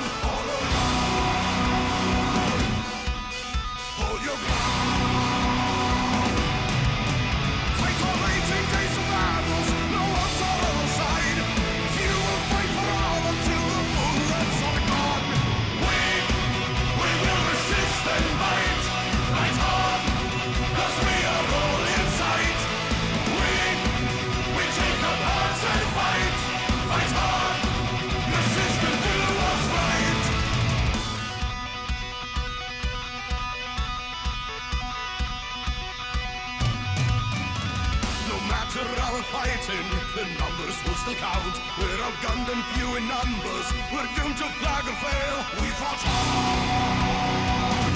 Still 41.03 41.15
count. 41.15 41.59
We're 41.77 41.99
outgunned 42.07 42.47
and 42.53 42.63
few 42.75 42.95
in 42.95 43.05
numbers. 43.07 43.67
We're 43.91 44.07
doomed 44.15 44.37
to 44.37 44.47
flag 44.59 44.85
or 44.87 44.95
fail. 45.03 45.37
We 45.61 45.67
fought 45.79 46.01
hard, 46.07 47.93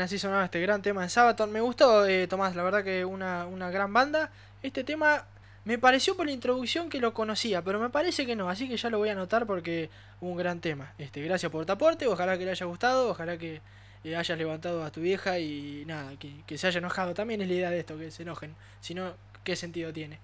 Así 0.00 0.18
sonaba 0.18 0.44
este 0.44 0.60
gran 0.60 0.80
tema 0.82 1.02
de 1.02 1.08
Sabaton. 1.08 1.52
Me 1.52 1.60
gustó, 1.60 2.06
eh, 2.06 2.26
Tomás, 2.26 2.56
la 2.56 2.62
verdad 2.62 2.82
que 2.82 3.04
una, 3.04 3.46
una 3.46 3.70
gran 3.70 3.92
banda. 3.92 4.30
Este 4.62 4.84
tema 4.84 5.26
me 5.64 5.78
pareció 5.78 6.16
por 6.16 6.26
la 6.26 6.32
introducción 6.32 6.88
que 6.88 7.00
lo 7.00 7.12
conocía, 7.12 7.62
pero 7.62 7.78
me 7.78 7.90
parece 7.90 8.26
que 8.26 8.34
no, 8.34 8.48
así 8.48 8.68
que 8.68 8.76
ya 8.76 8.90
lo 8.90 8.98
voy 8.98 9.10
a 9.10 9.12
anotar 9.12 9.46
porque 9.46 9.90
un 10.20 10.36
gran 10.36 10.60
tema. 10.60 10.94
Este, 10.98 11.22
gracias 11.22 11.52
por 11.52 11.64
tu 11.66 11.72
aporte, 11.72 12.06
ojalá 12.06 12.36
que 12.38 12.44
le 12.44 12.52
haya 12.52 12.66
gustado, 12.66 13.10
ojalá 13.10 13.36
que 13.36 13.60
eh, 14.04 14.16
hayas 14.16 14.38
levantado 14.38 14.84
a 14.84 14.90
tu 14.90 15.00
vieja 15.00 15.38
y 15.38 15.84
nada, 15.86 16.12
que, 16.18 16.42
que 16.46 16.58
se 16.58 16.66
haya 16.66 16.78
enojado. 16.78 17.14
También 17.14 17.42
es 17.42 17.48
la 17.48 17.54
idea 17.54 17.70
de 17.70 17.80
esto, 17.80 17.98
que 17.98 18.10
se 18.10 18.22
enojen. 18.22 18.54
Si 18.80 18.94
no, 18.94 19.14
¿qué 19.44 19.56
sentido 19.56 19.92
tiene? 19.92 20.18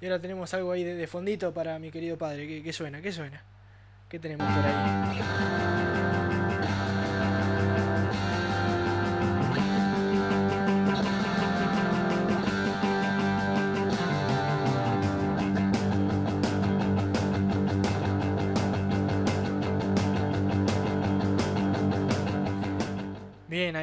Y 0.00 0.06
ahora 0.06 0.20
tenemos 0.20 0.52
algo 0.54 0.72
ahí 0.72 0.84
de, 0.84 0.94
de 0.94 1.06
fondito 1.06 1.52
para 1.54 1.78
mi 1.78 1.90
querido 1.90 2.16
padre. 2.18 2.46
¿Qué, 2.46 2.62
qué 2.62 2.72
suena? 2.72 3.00
¿Qué 3.00 3.12
suena? 3.12 3.42
¿Qué 4.08 4.18
tenemos 4.18 4.46
por 4.46 4.64
ahí? 4.64 5.75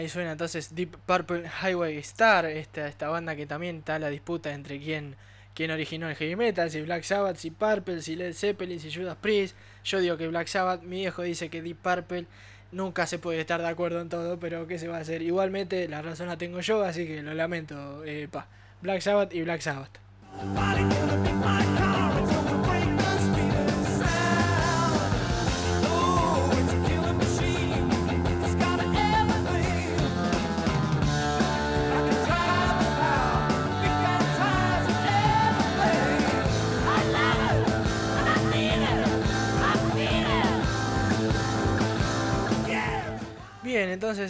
Suena 0.09 0.33
entonces 0.33 0.75
Deep 0.75 0.97
Purple 1.05 1.43
Highway 1.61 1.97
Star, 1.97 2.45
esta, 2.45 2.87
esta 2.87 3.09
banda 3.09 3.35
que 3.35 3.45
también 3.45 3.77
está 3.77 3.99
la 3.99 4.09
disputa 4.09 4.53
entre 4.53 4.79
quién, 4.79 5.15
quién 5.53 5.71
originó 5.71 6.09
el 6.09 6.15
heavy 6.15 6.35
metal, 6.35 6.69
si 6.69 6.81
Black 6.81 7.03
Sabbath, 7.03 7.37
si 7.37 7.51
Purple, 7.51 8.01
si 8.01 8.15
Led 8.15 8.33
Zeppelin, 8.33 8.79
si 8.79 8.93
Judas 8.93 9.17
Priest. 9.19 9.55
Yo 9.83 9.99
digo 9.99 10.17
que 10.17 10.27
Black 10.27 10.47
Sabbath, 10.47 10.81
mi 10.81 11.01
viejo 11.01 11.21
dice 11.21 11.49
que 11.49 11.61
Deep 11.61 11.77
Purple 11.77 12.25
nunca 12.71 13.05
se 13.07 13.19
puede 13.19 13.39
estar 13.39 13.61
de 13.61 13.67
acuerdo 13.67 14.01
en 14.01 14.09
todo, 14.09 14.39
pero 14.39 14.67
¿qué 14.67 14.79
se 14.79 14.87
va 14.87 14.97
a 14.97 15.01
hacer? 15.01 15.21
Igualmente 15.21 15.87
la 15.87 16.01
razón 16.01 16.27
la 16.27 16.37
tengo 16.37 16.59
yo, 16.61 16.83
así 16.83 17.05
que 17.05 17.21
lo 17.21 17.33
lamento, 17.33 18.03
eh, 18.05 18.27
pa. 18.31 18.47
Black 18.81 19.01
Sabbath 19.01 19.33
y 19.33 19.41
Black 19.43 19.61
Sabbath. 19.61 19.99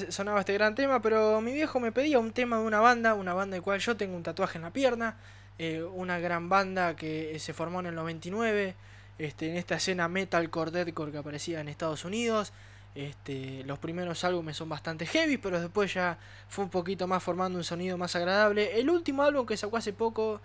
Sonaba 0.09 0.39
este 0.39 0.53
gran 0.53 0.75
tema, 0.75 1.01
pero 1.01 1.39
mi 1.41 1.53
viejo 1.53 1.79
me 1.79 1.91
pedía 1.91 2.19
un 2.19 2.31
tema 2.31 2.57
de 2.57 2.63
una 2.63 2.79
banda, 2.79 3.13
una 3.13 3.33
banda 3.33 3.55
de 3.55 3.61
cual 3.61 3.79
yo 3.79 3.97
tengo 3.97 4.15
un 4.15 4.23
tatuaje 4.23 4.57
en 4.57 4.63
la 4.63 4.71
pierna, 4.71 5.17
eh, 5.59 5.83
una 5.83 6.19
gran 6.19 6.49
banda 6.49 6.95
que 6.95 7.37
se 7.39 7.53
formó 7.53 7.79
en 7.79 7.87
el 7.87 7.95
99, 7.95 8.75
este, 9.19 9.49
en 9.49 9.57
esta 9.57 9.75
escena 9.75 10.07
metalcore, 10.07 10.71
deathcore 10.71 11.11
que 11.11 11.17
aparecía 11.17 11.61
en 11.61 11.67
Estados 11.67 12.05
Unidos. 12.05 12.53
Este, 12.95 13.63
los 13.65 13.79
primeros 13.79 14.23
álbumes 14.23 14.55
son 14.55 14.69
bastante 14.69 15.05
heavy, 15.05 15.37
pero 15.37 15.59
después 15.59 15.93
ya 15.93 16.17
fue 16.47 16.63
un 16.63 16.69
poquito 16.69 17.07
más 17.07 17.23
formando 17.23 17.57
un 17.57 17.63
sonido 17.63 17.97
más 17.97 18.15
agradable. 18.15 18.79
El 18.79 18.89
último 18.89 19.23
álbum 19.23 19.45
que 19.45 19.57
sacó 19.57 19.77
hace 19.77 19.93
poco 19.93 20.41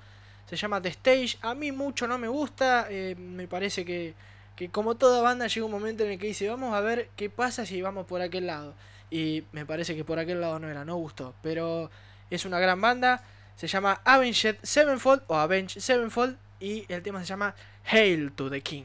se 0.48 0.56
llama 0.56 0.80
The 0.80 0.88
Stage. 0.88 1.38
A 1.42 1.54
mí 1.54 1.72
mucho 1.72 2.06
no 2.06 2.18
me 2.18 2.28
gusta, 2.28 2.86
eh, 2.90 3.14
me 3.16 3.46
parece 3.46 3.84
que, 3.84 4.14
que 4.56 4.70
como 4.70 4.96
toda 4.96 5.20
banda 5.20 5.46
llega 5.46 5.66
un 5.66 5.72
momento 5.72 6.04
en 6.04 6.12
el 6.12 6.18
que 6.18 6.26
dice 6.26 6.48
vamos 6.48 6.74
a 6.74 6.80
ver 6.80 7.10
qué 7.16 7.28
pasa 7.28 7.66
si 7.66 7.82
vamos 7.82 8.06
por 8.06 8.22
aquel 8.22 8.46
lado. 8.46 8.74
Y 9.10 9.44
me 9.52 9.64
parece 9.64 9.96
que 9.96 10.04
por 10.04 10.18
aquel 10.18 10.40
lado 10.40 10.58
no 10.58 10.68
era, 10.68 10.84
no 10.84 10.96
gustó. 10.96 11.34
Pero 11.42 11.90
es 12.30 12.44
una 12.44 12.58
gran 12.58 12.80
banda, 12.80 13.22
se 13.56 13.66
llama 13.66 14.00
Avenged 14.04 14.58
Sevenfold 14.62 15.22
o 15.26 15.36
Avenged 15.36 15.80
Sevenfold 15.80 16.36
y 16.60 16.84
el 16.92 17.02
tema 17.02 17.20
se 17.20 17.26
llama 17.26 17.54
Hail 17.84 18.32
to 18.32 18.50
the 18.50 18.60
King. 18.60 18.84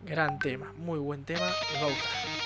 Gran 0.00 0.38
tema, 0.38 0.72
muy 0.76 0.98
buen 0.98 1.24
tema, 1.24 1.50
les 1.72 1.82
va. 1.82 2.37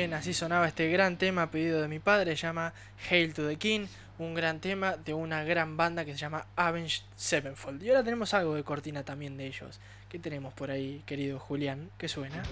Bien, 0.00 0.14
así 0.14 0.32
sonaba 0.32 0.66
este 0.66 0.88
gran 0.88 1.18
tema 1.18 1.42
a 1.42 1.50
pedido 1.50 1.82
de 1.82 1.86
mi 1.86 1.98
padre, 1.98 2.34
se 2.34 2.46
llama 2.46 2.72
Hail 3.10 3.34
to 3.34 3.46
the 3.46 3.56
King, 3.56 3.86
un 4.18 4.32
gran 4.32 4.58
tema 4.58 4.96
de 4.96 5.12
una 5.12 5.44
gran 5.44 5.76
banda 5.76 6.06
que 6.06 6.12
se 6.12 6.18
llama 6.18 6.46
Avenged 6.56 7.02
Sevenfold. 7.16 7.82
Y 7.82 7.90
ahora 7.90 8.02
tenemos 8.02 8.32
algo 8.32 8.54
de 8.54 8.64
cortina 8.64 9.02
también 9.04 9.36
de 9.36 9.46
ellos. 9.46 9.78
¿Qué 10.08 10.18
tenemos 10.18 10.54
por 10.54 10.70
ahí, 10.70 11.02
querido 11.04 11.38
Julián? 11.38 11.90
¿Qué 11.98 12.08
suena? 12.08 12.42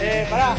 Eh, 0.00 0.26
pará. 0.28 0.56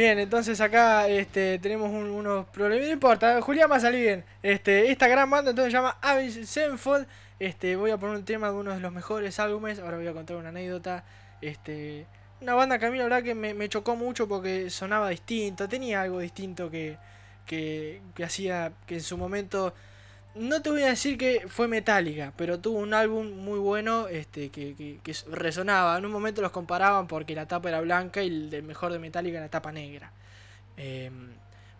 Bien, 0.00 0.18
entonces 0.18 0.58
acá 0.62 1.08
este, 1.08 1.58
tenemos 1.58 1.90
un- 1.90 2.08
unos 2.10 2.46
problemas. 2.46 2.86
No 2.86 2.92
importa, 2.94 3.38
Julián 3.42 3.70
va 3.70 3.76
a 3.76 3.80
salir 3.80 4.00
bien. 4.00 4.24
Este, 4.42 4.90
esta 4.90 5.06
gran 5.08 5.28
banda 5.28 5.50
entonces 5.50 5.70
se 5.72 5.76
llama 5.76 5.98
Avenged 6.00 6.44
Sevenfold. 6.46 7.06
Este, 7.38 7.76
voy 7.76 7.90
a 7.90 7.98
poner 7.98 8.16
un 8.16 8.24
tema 8.24 8.48
de 8.48 8.54
uno 8.54 8.72
de 8.72 8.80
los 8.80 8.92
mejores 8.92 9.38
álbumes. 9.38 9.78
Ahora 9.78 9.98
voy 9.98 10.06
a 10.06 10.14
contar 10.14 10.36
una 10.38 10.48
anécdota. 10.48 11.04
Este, 11.42 12.06
una 12.40 12.54
banda 12.54 12.78
que 12.78 12.86
a 12.86 12.90
mí 12.90 12.96
la 12.96 13.04
verdad 13.04 13.22
que 13.22 13.34
me, 13.34 13.52
me 13.52 13.68
chocó 13.68 13.94
mucho 13.94 14.26
porque 14.26 14.70
sonaba 14.70 15.10
distinto. 15.10 15.68
Tenía 15.68 16.00
algo 16.00 16.20
distinto 16.20 16.70
que, 16.70 16.96
que, 17.44 18.00
que 18.14 18.24
hacía 18.24 18.72
que 18.86 18.94
en 18.94 19.02
su 19.02 19.18
momento 19.18 19.74
no 20.34 20.62
te 20.62 20.70
voy 20.70 20.82
a 20.82 20.88
decir 20.88 21.18
que 21.18 21.46
fue 21.48 21.66
Metallica, 21.68 22.32
pero 22.36 22.58
tuvo 22.60 22.78
un 22.78 22.94
álbum 22.94 23.30
muy 23.36 23.58
bueno 23.58 24.08
este, 24.08 24.50
que, 24.50 24.74
que- 24.76 25.00
que 25.02 25.14
resonaba. 25.30 25.98
En 25.98 26.06
un 26.06 26.12
momento 26.12 26.40
los 26.42 26.52
comparaban 26.52 27.06
porque 27.08 27.34
la 27.34 27.46
tapa 27.46 27.68
era 27.68 27.80
blanca 27.80 28.22
y 28.22 28.28
el 28.52 28.62
mejor 28.62 28.92
de 28.92 28.98
Metallica 28.98 29.38
era 29.38 29.48
tapa 29.48 29.72
negra. 29.72 30.12
Eh, 30.76 31.10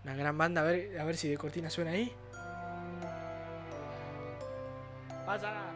una 0.05 0.16
gran 0.16 0.36
banda, 0.38 0.62
a 0.62 0.64
ver, 0.64 0.98
a 0.98 1.05
ver 1.05 1.16
si 1.16 1.28
de 1.28 1.36
cortina 1.38 1.70
suena 1.70 1.92
ahí. 1.92 2.12
Pasa. 5.26 5.69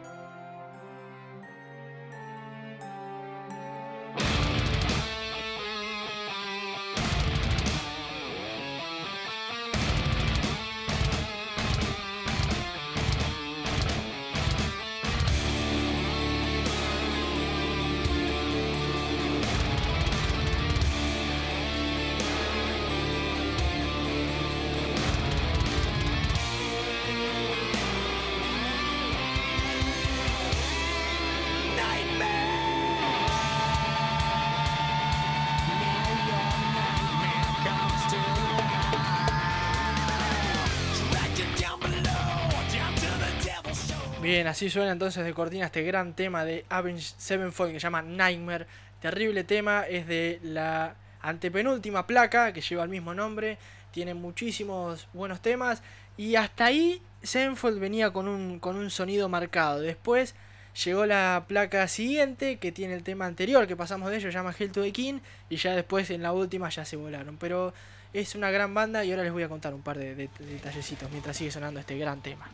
Bien, 44.45 44.51
así 44.51 44.69
suena 44.69 44.91
entonces 44.91 45.25
de 45.25 45.33
cortina 45.33 45.65
este 45.65 45.81
gran 45.81 46.13
tema 46.13 46.45
de 46.45 46.65
Avenged 46.69 47.15
Sevenfold 47.17 47.71
que 47.71 47.79
se 47.79 47.85
llama 47.85 48.03
Nightmare. 48.03 48.67
Terrible 49.01 49.43
tema, 49.43 49.87
es 49.89 50.05
de 50.05 50.39
la 50.43 50.93
antepenúltima 51.19 52.05
placa 52.05 52.53
que 52.53 52.61
lleva 52.61 52.83
el 52.83 52.89
mismo 52.89 53.15
nombre. 53.15 53.57
Tiene 53.89 54.13
muchísimos 54.13 55.07
buenos 55.13 55.41
temas. 55.41 55.81
Y 56.15 56.35
hasta 56.35 56.65
ahí 56.65 57.01
Sevenfold 57.23 57.79
venía 57.79 58.13
con 58.13 58.27
un, 58.27 58.59
con 58.59 58.75
un 58.75 58.91
sonido 58.91 59.29
marcado. 59.29 59.81
Después 59.81 60.35
llegó 60.83 61.07
la 61.07 61.45
placa 61.47 61.87
siguiente 61.87 62.57
que 62.59 62.71
tiene 62.71 62.93
el 62.93 63.01
tema 63.01 63.25
anterior 63.25 63.65
que 63.65 63.75
pasamos 63.75 64.11
de 64.11 64.17
ellos, 64.17 64.31
llama 64.31 64.53
Hell 64.55 64.71
to 64.71 64.83
the 64.83 64.91
King. 64.91 65.21
Y 65.49 65.55
ya 65.55 65.75
después 65.75 66.11
en 66.11 66.21
la 66.21 66.33
última 66.33 66.69
ya 66.69 66.85
se 66.85 66.97
volaron. 66.97 67.37
Pero 67.37 67.73
es 68.13 68.35
una 68.35 68.51
gran 68.51 68.75
banda 68.75 69.03
y 69.03 69.09
ahora 69.09 69.23
les 69.23 69.33
voy 69.33 69.41
a 69.41 69.49
contar 69.49 69.73
un 69.73 69.81
par 69.81 69.97
de 69.97 70.13
detallecitos 70.13 71.09
mientras 71.09 71.35
sigue 71.35 71.49
sonando 71.49 71.79
este 71.79 71.97
gran 71.97 72.21
tema. 72.21 72.47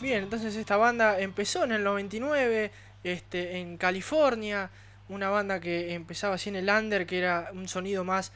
Bien, 0.00 0.24
entonces 0.24 0.56
esta 0.56 0.76
banda 0.76 1.20
empezó 1.20 1.62
en 1.62 1.70
el 1.70 1.84
99 1.84 2.72
este, 3.04 3.58
en 3.58 3.76
California. 3.76 4.70
Una 5.08 5.30
banda 5.30 5.60
que 5.60 5.94
empezaba 5.94 6.34
así 6.34 6.48
en 6.48 6.56
el 6.56 6.68
under, 6.68 7.06
que 7.06 7.18
era 7.18 7.50
un 7.52 7.68
sonido 7.68 8.02
más... 8.02 8.32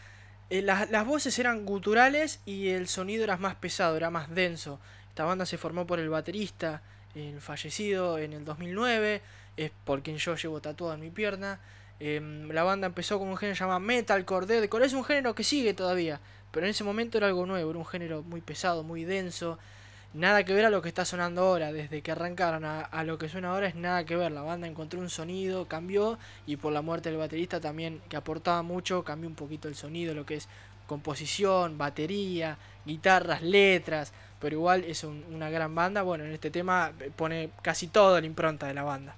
eh, 0.49 0.62
las, 0.62 0.89
las 0.91 1.05
voces 1.05 1.37
eran 1.41 1.66
guturales 1.66 2.41
y 2.47 2.68
el 2.68 2.87
sonido 2.87 3.25
era 3.25 3.37
más 3.37 3.57
pesado, 3.57 3.97
era 3.97 4.11
más 4.11 4.33
denso. 4.33 4.79
Esta 5.09 5.25
banda 5.25 5.45
se 5.45 5.59
formó 5.59 5.89
por 5.89 5.99
el 5.99 6.09
baterista, 6.09 6.83
el 7.16 7.41
fallecido 7.41 8.18
en 8.18 8.33
el 8.33 8.45
2009, 8.45 9.23
es 9.57 9.73
por 9.85 10.03
quien 10.03 10.18
yo 10.18 10.37
llevo 10.37 10.61
tatuado 10.61 10.95
en 10.95 11.01
mi 11.01 11.11
pierna. 11.11 11.59
Em, 12.01 12.49
la 12.51 12.62
banda 12.64 12.86
empezó 12.88 13.18
con 13.18 13.28
un 13.28 13.36
género 13.36 13.57
llamado 13.59 13.80
metalcore, 13.80 14.47
deathcore, 14.47 14.86
es 14.86 14.93
un 14.93 15.05
género 15.05 15.34
que 15.34 15.45
sigue 15.45 15.72
todavía, 15.74 16.20
pero 16.51 16.66
en 16.66 16.70
ese 16.70 16.82
momento 16.84 17.18
era 17.18 17.28
algo 17.28 17.47
nuevo, 17.47 17.70
era 17.70 17.78
un 17.78 17.86
género 17.86 18.22
muy 18.22 18.40
pesado, 18.40 18.82
muy 18.82 19.05
denso. 19.05 19.59
Nada 20.14 20.45
que 20.45 20.53
ver 20.53 20.66
a 20.66 20.70
lo 20.70 20.82
que 20.82 20.88
está 20.88 21.07
sonando 21.07 21.40
ahora, 21.43 21.72
desde 21.72 22.03
que 22.03 22.12
arrancaron 22.12 22.66
a, 22.66 23.05
lo 23.05 23.16
que 23.16 23.30
suena 23.30 23.49
ahora 23.51 23.66
es 23.66 23.74
nada 23.76 24.05
que 24.05 24.14
ver. 24.14 24.30
La 24.30 24.43
banda 24.43 24.66
encontró 24.66 25.01
un 25.01 25.09
sonido, 25.09 25.66
cambió 25.68 26.18
y 26.47 26.57
por 26.57 26.70
la 26.72 26.82
muerte 26.82 27.09
del 27.09 27.18
baterista 27.18 27.61
también, 27.61 28.03
que 28.11 28.16
aportaba 28.18 28.61
mucho, 28.62 29.05
cambió 29.05 29.26
un 29.26 29.34
poquito 29.36 29.68
el 29.68 29.74
sonido, 29.74 30.12
lo 30.12 30.26
que 30.26 30.34
es 30.34 30.49
composición, 30.86 31.78
batería, 31.78 32.59
guitarras, 32.84 33.40
letras, 33.40 34.12
pero 34.38 34.57
igual 34.57 34.84
es 34.84 35.03
un- 35.05 35.24
una 35.32 35.49
gran 35.49 35.74
banda. 35.74 36.03
Bueno, 36.03 36.24
en 36.24 36.32
este 36.32 36.51
tema 36.51 36.93
eh, 37.01 37.11
pone 37.16 37.49
casi 37.62 37.86
toda 37.86 38.20
la 38.20 38.26
impronta 38.26 38.66
de 38.66 38.74
la 38.74 38.82
banda. 38.82 39.14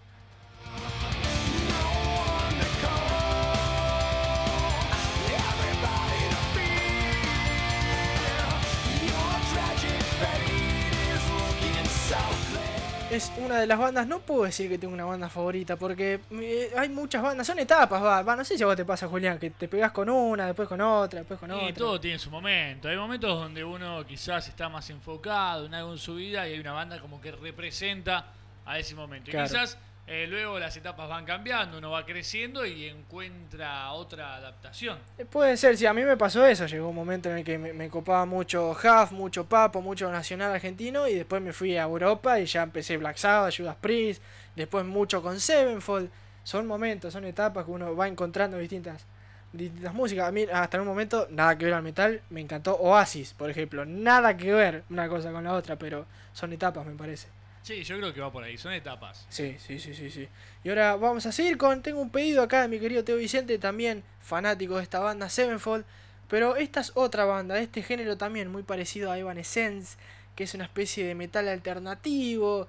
Es 13.14 13.30
una 13.38 13.60
de 13.60 13.68
las 13.68 13.78
bandas, 13.78 14.08
no 14.08 14.18
puedo 14.18 14.42
decir 14.42 14.68
que 14.68 14.76
tengo 14.76 14.92
una 14.92 15.04
banda 15.04 15.28
favorita, 15.28 15.76
porque 15.76 16.18
eh, 16.32 16.72
hay 16.76 16.88
muchas 16.88 17.22
bandas, 17.22 17.46
son 17.46 17.60
etapas, 17.60 18.02
va, 18.02 18.22
va, 18.22 18.34
no 18.34 18.44
sé 18.44 18.56
si 18.58 18.64
a 18.64 18.66
vos 18.66 18.74
te 18.74 18.84
pasa, 18.84 19.06
Julián, 19.06 19.38
que 19.38 19.50
te 19.50 19.68
pegás 19.68 19.92
con 19.92 20.10
una, 20.10 20.46
después 20.46 20.68
con 20.68 20.80
otra, 20.80 21.20
después 21.20 21.38
con 21.38 21.48
Y 21.52 21.54
otra. 21.54 21.74
todo 21.74 22.00
tiene 22.00 22.18
su 22.18 22.28
momento. 22.28 22.88
Hay 22.88 22.96
momentos 22.96 23.38
donde 23.38 23.62
uno 23.62 24.04
quizás 24.04 24.48
está 24.48 24.68
más 24.68 24.90
enfocado 24.90 25.66
en 25.66 25.74
algo 25.74 25.92
en 25.92 25.98
su 25.98 26.16
vida 26.16 26.48
y 26.48 26.54
hay 26.54 26.58
una 26.58 26.72
banda 26.72 26.98
como 26.98 27.20
que 27.20 27.30
representa 27.30 28.32
a 28.66 28.80
ese 28.80 28.96
momento. 28.96 29.30
Claro. 29.30 29.46
Y 29.46 29.48
quizás 29.48 29.78
eh, 30.06 30.26
luego 30.28 30.58
las 30.58 30.76
etapas 30.76 31.08
van 31.08 31.24
cambiando, 31.24 31.78
uno 31.78 31.90
va 31.90 32.04
creciendo 32.04 32.66
y 32.66 32.86
encuentra 32.86 33.90
otra 33.92 34.36
adaptación. 34.36 34.98
Eh, 35.16 35.24
Puede 35.24 35.56
ser, 35.56 35.76
sí, 35.78 35.86
a 35.86 35.94
mí 35.94 36.02
me 36.02 36.16
pasó 36.16 36.44
eso. 36.44 36.66
Llegó 36.66 36.88
un 36.88 36.94
momento 36.94 37.30
en 37.30 37.38
el 37.38 37.44
que 37.44 37.56
me, 37.56 37.72
me 37.72 37.88
copaba 37.88 38.26
mucho 38.26 38.72
Huff, 38.72 39.12
mucho 39.12 39.46
Papo, 39.46 39.80
mucho 39.80 40.10
Nacional 40.10 40.52
Argentino. 40.52 41.08
Y 41.08 41.14
después 41.14 41.40
me 41.40 41.52
fui 41.52 41.76
a 41.76 41.84
Europa 41.84 42.38
y 42.38 42.44
ya 42.46 42.62
empecé 42.62 42.96
Black 42.98 43.16
Sabbath, 43.16 43.56
Judas 43.56 43.76
Priest. 43.80 44.22
Después 44.54 44.84
mucho 44.84 45.22
con 45.22 45.40
Sevenfold. 45.40 46.10
Son 46.42 46.66
momentos, 46.66 47.12
son 47.12 47.24
etapas 47.24 47.64
que 47.64 47.70
uno 47.70 47.96
va 47.96 48.06
encontrando 48.06 48.58
distintas, 48.58 49.06
distintas 49.54 49.94
músicas. 49.94 50.28
A 50.28 50.32
mí, 50.32 50.44
hasta 50.52 50.78
un 50.78 50.86
momento, 50.86 51.26
nada 51.30 51.56
que 51.56 51.64
ver 51.64 51.72
al 51.74 51.82
metal. 51.82 52.20
Me 52.28 52.42
encantó 52.42 52.76
Oasis, 52.76 53.32
por 53.32 53.48
ejemplo. 53.48 53.86
Nada 53.86 54.36
que 54.36 54.52
ver 54.52 54.84
una 54.90 55.08
cosa 55.08 55.32
con 55.32 55.44
la 55.44 55.54
otra, 55.54 55.76
pero 55.76 56.04
son 56.34 56.52
etapas, 56.52 56.84
me 56.84 56.94
parece. 56.94 57.28
Sí, 57.64 57.82
yo 57.82 57.96
creo 57.96 58.12
que 58.12 58.20
va 58.20 58.30
por 58.30 58.44
ahí, 58.44 58.58
son 58.58 58.74
etapas. 58.74 59.24
Sí, 59.30 59.56
sí, 59.58 59.78
sí, 59.80 59.94
sí, 59.94 60.10
sí. 60.10 60.28
Y 60.62 60.68
ahora 60.68 60.96
vamos 60.96 61.24
a 61.24 61.32
seguir 61.32 61.56
con. 61.56 61.80
Tengo 61.82 61.98
un 62.02 62.10
pedido 62.10 62.42
acá 62.42 62.60
de 62.60 62.68
mi 62.68 62.78
querido 62.78 63.02
Teo 63.04 63.16
Vicente, 63.16 63.58
también 63.58 64.04
fanático 64.20 64.76
de 64.76 64.82
esta 64.82 64.98
banda, 65.00 65.30
Sevenfold. 65.30 65.86
Pero 66.28 66.56
esta 66.56 66.80
es 66.80 66.92
otra 66.94 67.24
banda, 67.24 67.54
de 67.54 67.62
este 67.62 67.82
género 67.82 68.18
también, 68.18 68.52
muy 68.52 68.64
parecido 68.64 69.10
a 69.10 69.18
Evanescence, 69.18 69.96
que 70.36 70.44
es 70.44 70.52
una 70.54 70.64
especie 70.64 71.06
de 71.06 71.14
metal 71.14 71.48
alternativo. 71.48 72.68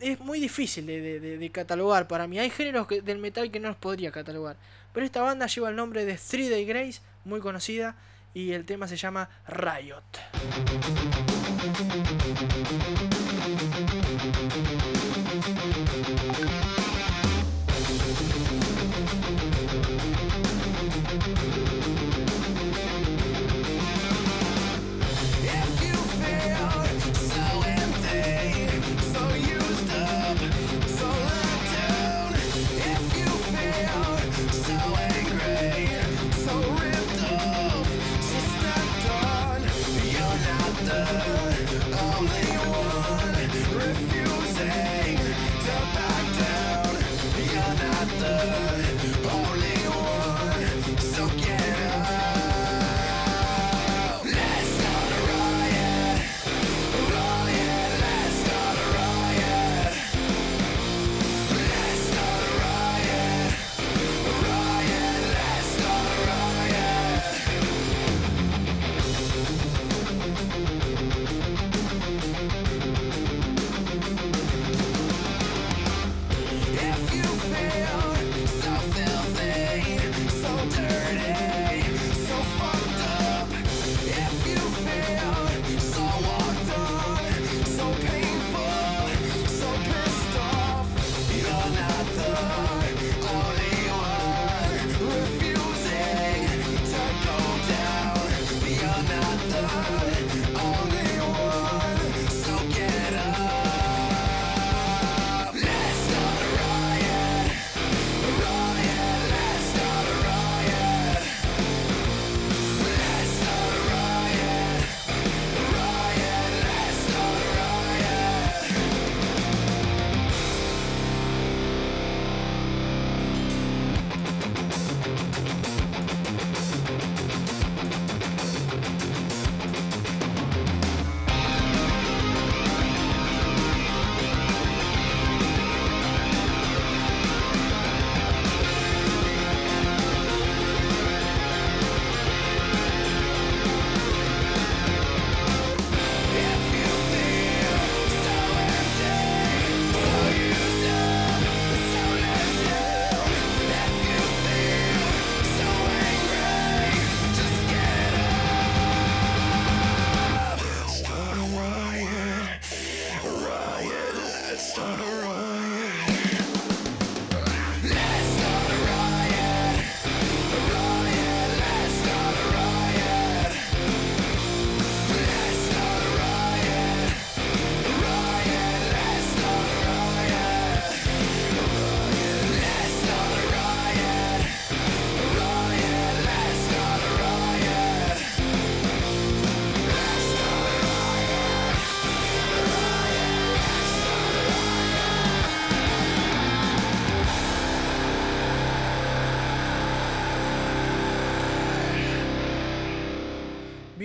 Es 0.00 0.20
muy 0.20 0.38
difícil 0.38 0.84
de, 0.86 1.18
de- 1.20 1.50
catalogar 1.50 2.06
para 2.06 2.26
mí. 2.26 2.38
Hay 2.38 2.50
géneros 2.50 2.88
del 2.88 3.16
metal 3.18 3.50
que 3.50 3.58
no 3.58 3.68
los 3.68 3.76
podría 3.78 4.12
catalogar. 4.12 4.56
Pero 4.92 5.06
esta 5.06 5.22
banda 5.22 5.46
lleva 5.46 5.70
el 5.70 5.76
nombre 5.76 6.04
de 6.04 6.14
Three 6.18 6.50
Day 6.50 6.66
Grace, 6.66 7.00
muy 7.24 7.40
conocida. 7.40 7.96
y 8.34 8.52
el 8.52 8.66
tema 8.66 8.86
se 8.86 8.96
llama 8.98 9.30
Riot. 9.48 10.02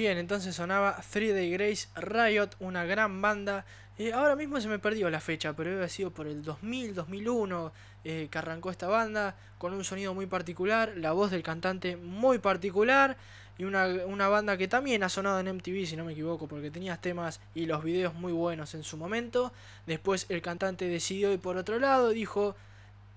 Bien, 0.01 0.17
entonces 0.17 0.55
sonaba 0.55 0.99
Three 1.11 1.31
Day 1.31 1.51
Grace 1.51 1.87
Riot, 1.95 2.49
una 2.59 2.85
gran 2.85 3.21
banda. 3.21 3.65
Eh, 3.99 4.11
ahora 4.11 4.35
mismo 4.35 4.59
se 4.59 4.67
me 4.67 4.79
perdió 4.79 5.11
la 5.11 5.19
fecha, 5.19 5.53
pero 5.53 5.71
había 5.71 5.87
sido 5.89 6.09
por 6.09 6.25
el 6.25 6.41
2000, 6.41 6.95
2001 6.95 7.71
eh, 8.03 8.27
que 8.31 8.37
arrancó 8.39 8.71
esta 8.71 8.87
banda, 8.87 9.35
con 9.59 9.75
un 9.75 9.83
sonido 9.83 10.15
muy 10.15 10.25
particular, 10.25 10.93
la 10.97 11.11
voz 11.11 11.29
del 11.29 11.43
cantante 11.43 11.97
muy 11.97 12.39
particular, 12.39 13.15
y 13.59 13.63
una, 13.63 13.85
una 14.07 14.27
banda 14.27 14.57
que 14.57 14.67
también 14.67 15.03
ha 15.03 15.09
sonado 15.09 15.39
en 15.39 15.49
MTV, 15.49 15.85
si 15.85 15.95
no 15.95 16.03
me 16.03 16.13
equivoco, 16.13 16.47
porque 16.47 16.71
tenía 16.71 16.97
temas 16.97 17.39
y 17.53 17.67
los 17.67 17.83
videos 17.83 18.15
muy 18.15 18.31
buenos 18.31 18.73
en 18.73 18.81
su 18.81 18.97
momento. 18.97 19.53
Después 19.85 20.25
el 20.29 20.41
cantante 20.41 20.85
decidió 20.87 21.31
ir 21.31 21.39
por 21.39 21.57
otro 21.57 21.77
lado, 21.77 22.09
dijo, 22.09 22.55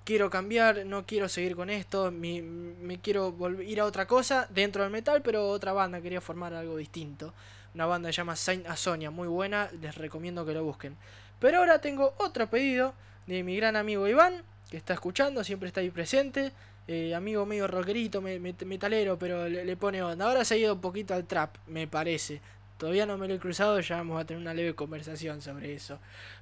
quiero 0.04 0.30
cambiar, 0.30 0.84
no 0.86 1.06
quiero 1.06 1.28
seguir 1.28 1.56
con 1.56 1.70
esto, 1.70 2.10
mi- 2.10 2.42
me 2.42 3.00
quiero 3.00 3.34
ir 3.62 3.80
a 3.80 3.84
otra 3.86 4.06
cosa 4.06 4.46
dentro 4.50 4.82
del 4.82 4.92
metal, 4.92 5.22
pero 5.22 5.48
otra 5.48 5.72
banda, 5.72 6.00
quería 6.00 6.20
formar 6.20 6.52
algo 6.54 6.76
distinto. 6.76 7.32
Una 7.74 7.86
banda 7.86 8.08
que 8.08 8.12
se 8.12 8.18
llama 8.18 8.36
Saint 8.36 8.66
Asonia, 8.66 9.10
muy 9.10 9.26
buena, 9.28 9.68
les 9.80 9.94
recomiendo 9.96 10.44
que 10.46 10.52
lo 10.52 10.62
busquen. 10.64 10.96
Pero 11.40 11.58
ahora 11.58 11.80
tengo 11.80 12.14
otro 12.18 12.48
pedido 12.48 12.94
de 13.26 13.42
mi 13.42 13.56
gran 13.56 13.76
amigo 13.76 14.06
Iván, 14.06 14.42
que 14.70 14.76
está 14.76 14.94
escuchando, 14.94 15.42
siempre 15.44 15.68
está 15.68 15.80
ahí 15.80 15.90
presente. 15.90 16.52
eh, 16.86 17.14
amigo 17.14 17.46
medio 17.46 17.66
rockerito, 17.66 18.20
me- 18.20 18.38
me- 18.38 18.54
metalero, 18.66 19.18
pero 19.18 19.48
le, 19.48 19.64
le 19.64 19.74
pone 19.76 20.02
onda. 20.02 20.26
Ahora 20.26 20.44
se 20.44 20.52
ha 20.52 20.56
ido 20.58 20.74
un 20.74 20.82
poquito 20.82 21.14
al 21.14 21.24
trap, 21.24 21.56
me 21.66 21.86
parece. 21.88 22.42
Todavía 22.76 23.06
no 23.06 23.16
me 23.16 23.26
lo 23.26 23.32
he 23.32 23.38
cruzado, 23.38 23.80
ya 23.80 23.96
vamos 23.96 24.20
a 24.20 24.26
tener 24.26 24.42
una 24.42 24.52
leve 24.52 24.74
conversación 24.74 25.40
sobre 25.40 25.72
eso. 25.72 25.98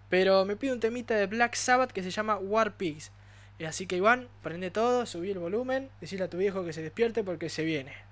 Pero 0.09 0.45
me 0.45 0.57
pide 0.57 0.73
un 0.73 0.81
temita 0.81 1.15
de 1.15 1.27
Black 1.29 1.55
Sabbath 1.55 1.93
que 1.93 2.03
se 2.03 2.11
llama 2.11 2.39
War 2.39 2.73
Pigs. 2.77 3.13
Así 3.67 3.87
que 3.87 3.97
Iván, 3.97 4.29
prende 4.43 4.71
todo, 4.71 5.07
subí 5.07 5.31
el 5.31 5.39
volumen, 5.39 5.91
decirle 6.01 6.25
a 6.25 6.31
tu 6.31 6.39
viejo 6.39 6.65
que 6.65 6.73
se 6.73 6.83
despierte 6.83 7.23
porque 7.23 7.49
se 7.49 7.65
viene. 7.65 8.12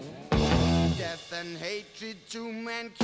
Death 1.01 1.33
and 1.33 1.57
hatred 1.57 2.17
to 2.29 2.53
mankind, 2.53 2.99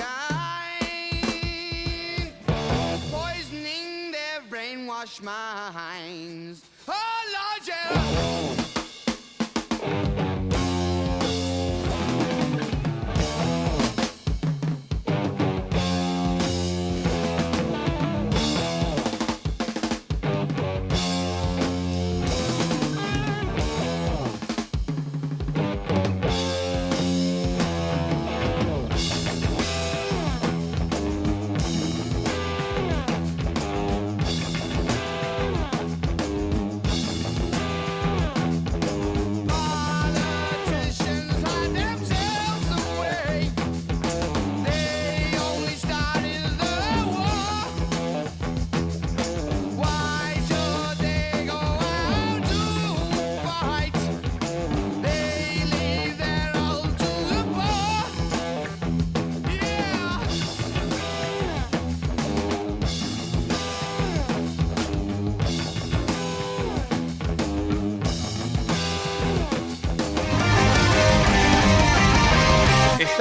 poisoning 3.11 4.11
their 4.11 4.41
brainwashed 4.51 5.23
minds. 5.23 6.61
Oh 6.87 6.93
Lord, 7.33 7.67
yeah. 7.67 8.56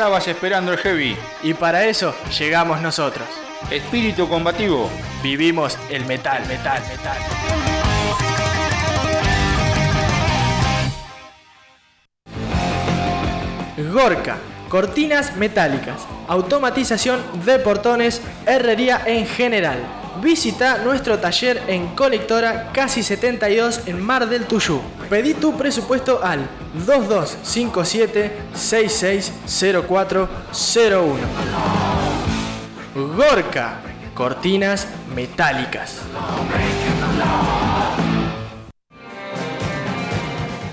Estabas 0.06 0.28
esperando 0.28 0.72
el 0.72 0.78
heavy. 0.78 1.16
Y 1.42 1.52
para 1.54 1.84
eso 1.84 2.14
llegamos 2.38 2.80
nosotros. 2.80 3.26
Espíritu 3.72 4.28
combativo. 4.28 4.88
Vivimos 5.20 5.76
el 5.90 6.06
metal, 6.06 6.46
metal, 6.46 6.80
metal. 6.88 7.18
Gorka, 13.92 14.36
cortinas 14.68 15.34
metálicas, 15.34 16.06
automatización 16.28 17.20
de 17.44 17.58
portones, 17.58 18.22
herrería 18.46 19.02
en 19.06 19.26
general. 19.26 20.05
Visita 20.22 20.78
nuestro 20.78 21.18
taller 21.18 21.62
en 21.66 21.88
Colectora 21.94 22.70
Casi 22.72 23.02
72 23.02 23.82
en 23.86 24.00
Mar 24.00 24.26
del 24.28 24.46
Tuyú. 24.46 24.80
Pedí 25.10 25.34
tu 25.34 25.54
presupuesto 25.56 26.20
al 26.22 26.48
2257 26.86 28.32
660401. 28.54 31.16
Gorka, 33.14 33.80
cortinas 34.14 34.86
metálicas. 35.14 35.98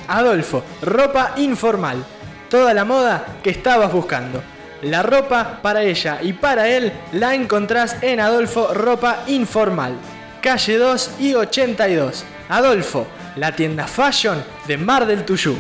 Adolfo, 0.08 0.64
ropa 0.82 1.34
informal. 1.38 2.06
Toda 2.50 2.74
la 2.74 2.86
moda 2.86 3.26
que 3.44 3.50
estabas 3.50 3.91
buscando. 3.91 4.41
La 4.84 5.02
ropa 5.02 5.60
para 5.62 5.82
ella 5.82 6.20
y 6.22 6.34
para 6.34 6.68
él 6.68 6.92
la 7.14 7.34
encontrás 7.34 7.96
en 8.02 8.20
Adolfo 8.20 8.74
Ropa 8.74 9.24
Informal. 9.28 9.96
Calle 10.42 10.78
2 10.78 11.12
y 11.20 11.34
82. 11.36 12.26
Adolfo, 12.50 13.08
la 13.38 13.54
tienda 13.54 13.88
fashion 13.88 14.44
de 14.68 14.78
Mar 14.78 15.06
del 15.06 15.24
Tuyú. 15.24 15.56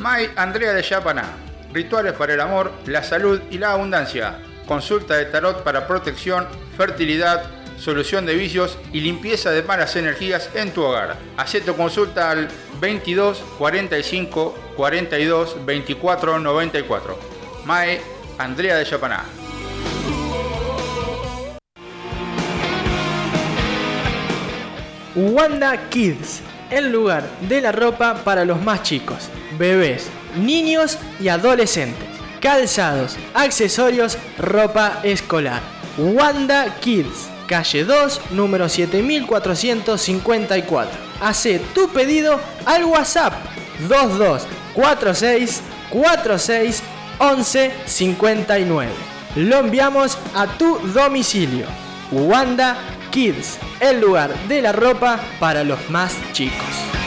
May 0.00 0.30
Andrea 0.34 0.72
de 0.72 0.82
Yapaná. 0.82 1.24
Rituales 1.70 2.14
para 2.14 2.32
el 2.32 2.40
amor, 2.40 2.72
la 2.86 3.02
salud 3.02 3.42
y 3.50 3.58
la 3.58 3.72
abundancia. 3.72 4.38
Consulta 4.66 5.16
de 5.16 5.26
tarot 5.26 5.62
para 5.62 5.86
protección, 5.86 6.46
fertilidad, 6.74 7.44
solución 7.84 8.24
de 8.24 8.34
vicios 8.34 8.78
y 8.94 9.00
limpieza 9.00 9.50
de 9.50 9.62
malas 9.62 9.94
energías 9.94 10.48
en 10.54 10.72
tu 10.72 10.82
hogar. 10.82 11.18
Hacé 11.36 11.60
tu 11.60 11.76
consulta 11.76 12.30
al 12.30 12.48
22 12.80 13.44
45 13.58 14.58
42 14.74 15.66
24 15.66 16.38
94. 16.38 17.18
Mae 17.66 18.00
Andrea 18.38 18.76
de 18.76 18.84
Yapaná. 18.86 19.24
Wanda 25.14 25.90
Kids, 25.90 26.40
el 26.70 26.90
lugar 26.90 27.22
de 27.42 27.60
la 27.60 27.70
ropa 27.70 28.14
para 28.24 28.44
los 28.44 28.60
más 28.62 28.82
chicos, 28.82 29.28
bebés, 29.58 30.08
niños 30.36 30.98
y 31.20 31.28
adolescentes. 31.28 32.08
Calzados, 32.40 33.16
accesorios, 33.34 34.18
ropa 34.38 35.00
escolar. 35.04 35.62
Wanda 35.96 36.74
Kids, 36.80 37.28
calle 37.46 37.84
2, 37.84 38.20
número 38.30 38.68
7454. 38.68 40.98
Hace 41.20 41.60
tu 41.74 41.88
pedido 41.88 42.40
al 42.64 42.84
WhatsApp 42.84 43.34
2246 43.88 45.62
46 45.90 46.82
11 47.18 47.72
59. 47.86 48.92
Lo 49.36 49.60
enviamos 49.60 50.18
a 50.34 50.46
tu 50.46 50.78
domicilio. 50.92 51.66
Wanda 52.10 52.76
Kids, 53.10 53.58
el 53.80 54.00
lugar 54.00 54.34
de 54.48 54.62
la 54.62 54.72
ropa 54.72 55.20
para 55.38 55.62
los 55.64 55.90
más 55.90 56.14
chicos. 56.32 57.03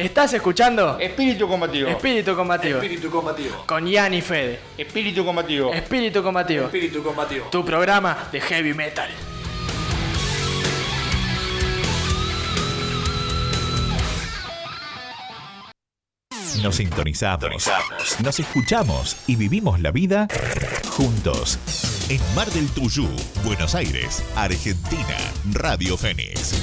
¿Estás 0.00 0.32
escuchando? 0.32 0.98
Espíritu 0.98 1.46
combativo. 1.46 1.90
Espíritu 1.90 2.34
combativo. 2.34 2.78
Espíritu 2.78 3.10
combativo. 3.10 3.64
Con 3.66 3.86
Ian 3.86 4.14
y 4.14 4.22
Fede. 4.22 4.58
Espíritu 4.78 5.24
combativo. 5.26 5.74
Espíritu 5.74 6.22
combativo. 6.22 6.64
Espíritu 6.64 7.02
combativo. 7.02 7.46
Tu 7.50 7.62
programa 7.62 8.28
de 8.32 8.40
heavy 8.40 8.72
metal. 8.72 9.10
Nos 16.62 16.76
sintonizamos, 16.76 17.70
nos 18.22 18.40
escuchamos 18.40 19.16
y 19.26 19.36
vivimos 19.36 19.80
la 19.80 19.92
vida 19.92 20.28
juntos. 20.88 21.58
En 22.08 22.20
Mar 22.34 22.50
del 22.50 22.68
Tuyú, 22.70 23.08
Buenos 23.44 23.74
Aires, 23.74 24.24
Argentina, 24.34 25.16
Radio 25.52 25.96
Fénix. 25.96 26.54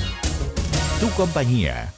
Tu 1.00 1.10
compañía. 1.12 1.97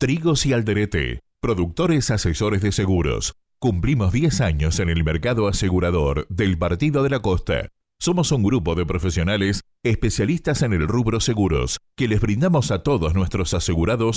Trigos 0.00 0.46
y 0.46 0.54
Alderete, 0.54 1.20
productores 1.42 2.10
asesores 2.10 2.62
de 2.62 2.72
seguros. 2.72 3.34
Cumplimos 3.58 4.14
10 4.14 4.40
años 4.40 4.80
en 4.80 4.88
el 4.88 5.04
mercado 5.04 5.46
asegurador 5.46 6.26
del 6.30 6.56
Partido 6.56 7.02
de 7.02 7.10
la 7.10 7.20
Costa. 7.20 7.68
Somos 7.98 8.32
un 8.32 8.42
grupo 8.42 8.74
de 8.74 8.86
profesionales 8.86 9.60
especialistas 9.82 10.62
en 10.62 10.72
el 10.72 10.88
rubro 10.88 11.20
seguros 11.20 11.80
que 11.98 12.08
les 12.08 12.22
brindamos 12.22 12.70
a 12.70 12.82
todos 12.82 13.14
nuestros 13.14 13.52
asegurados 13.52 14.16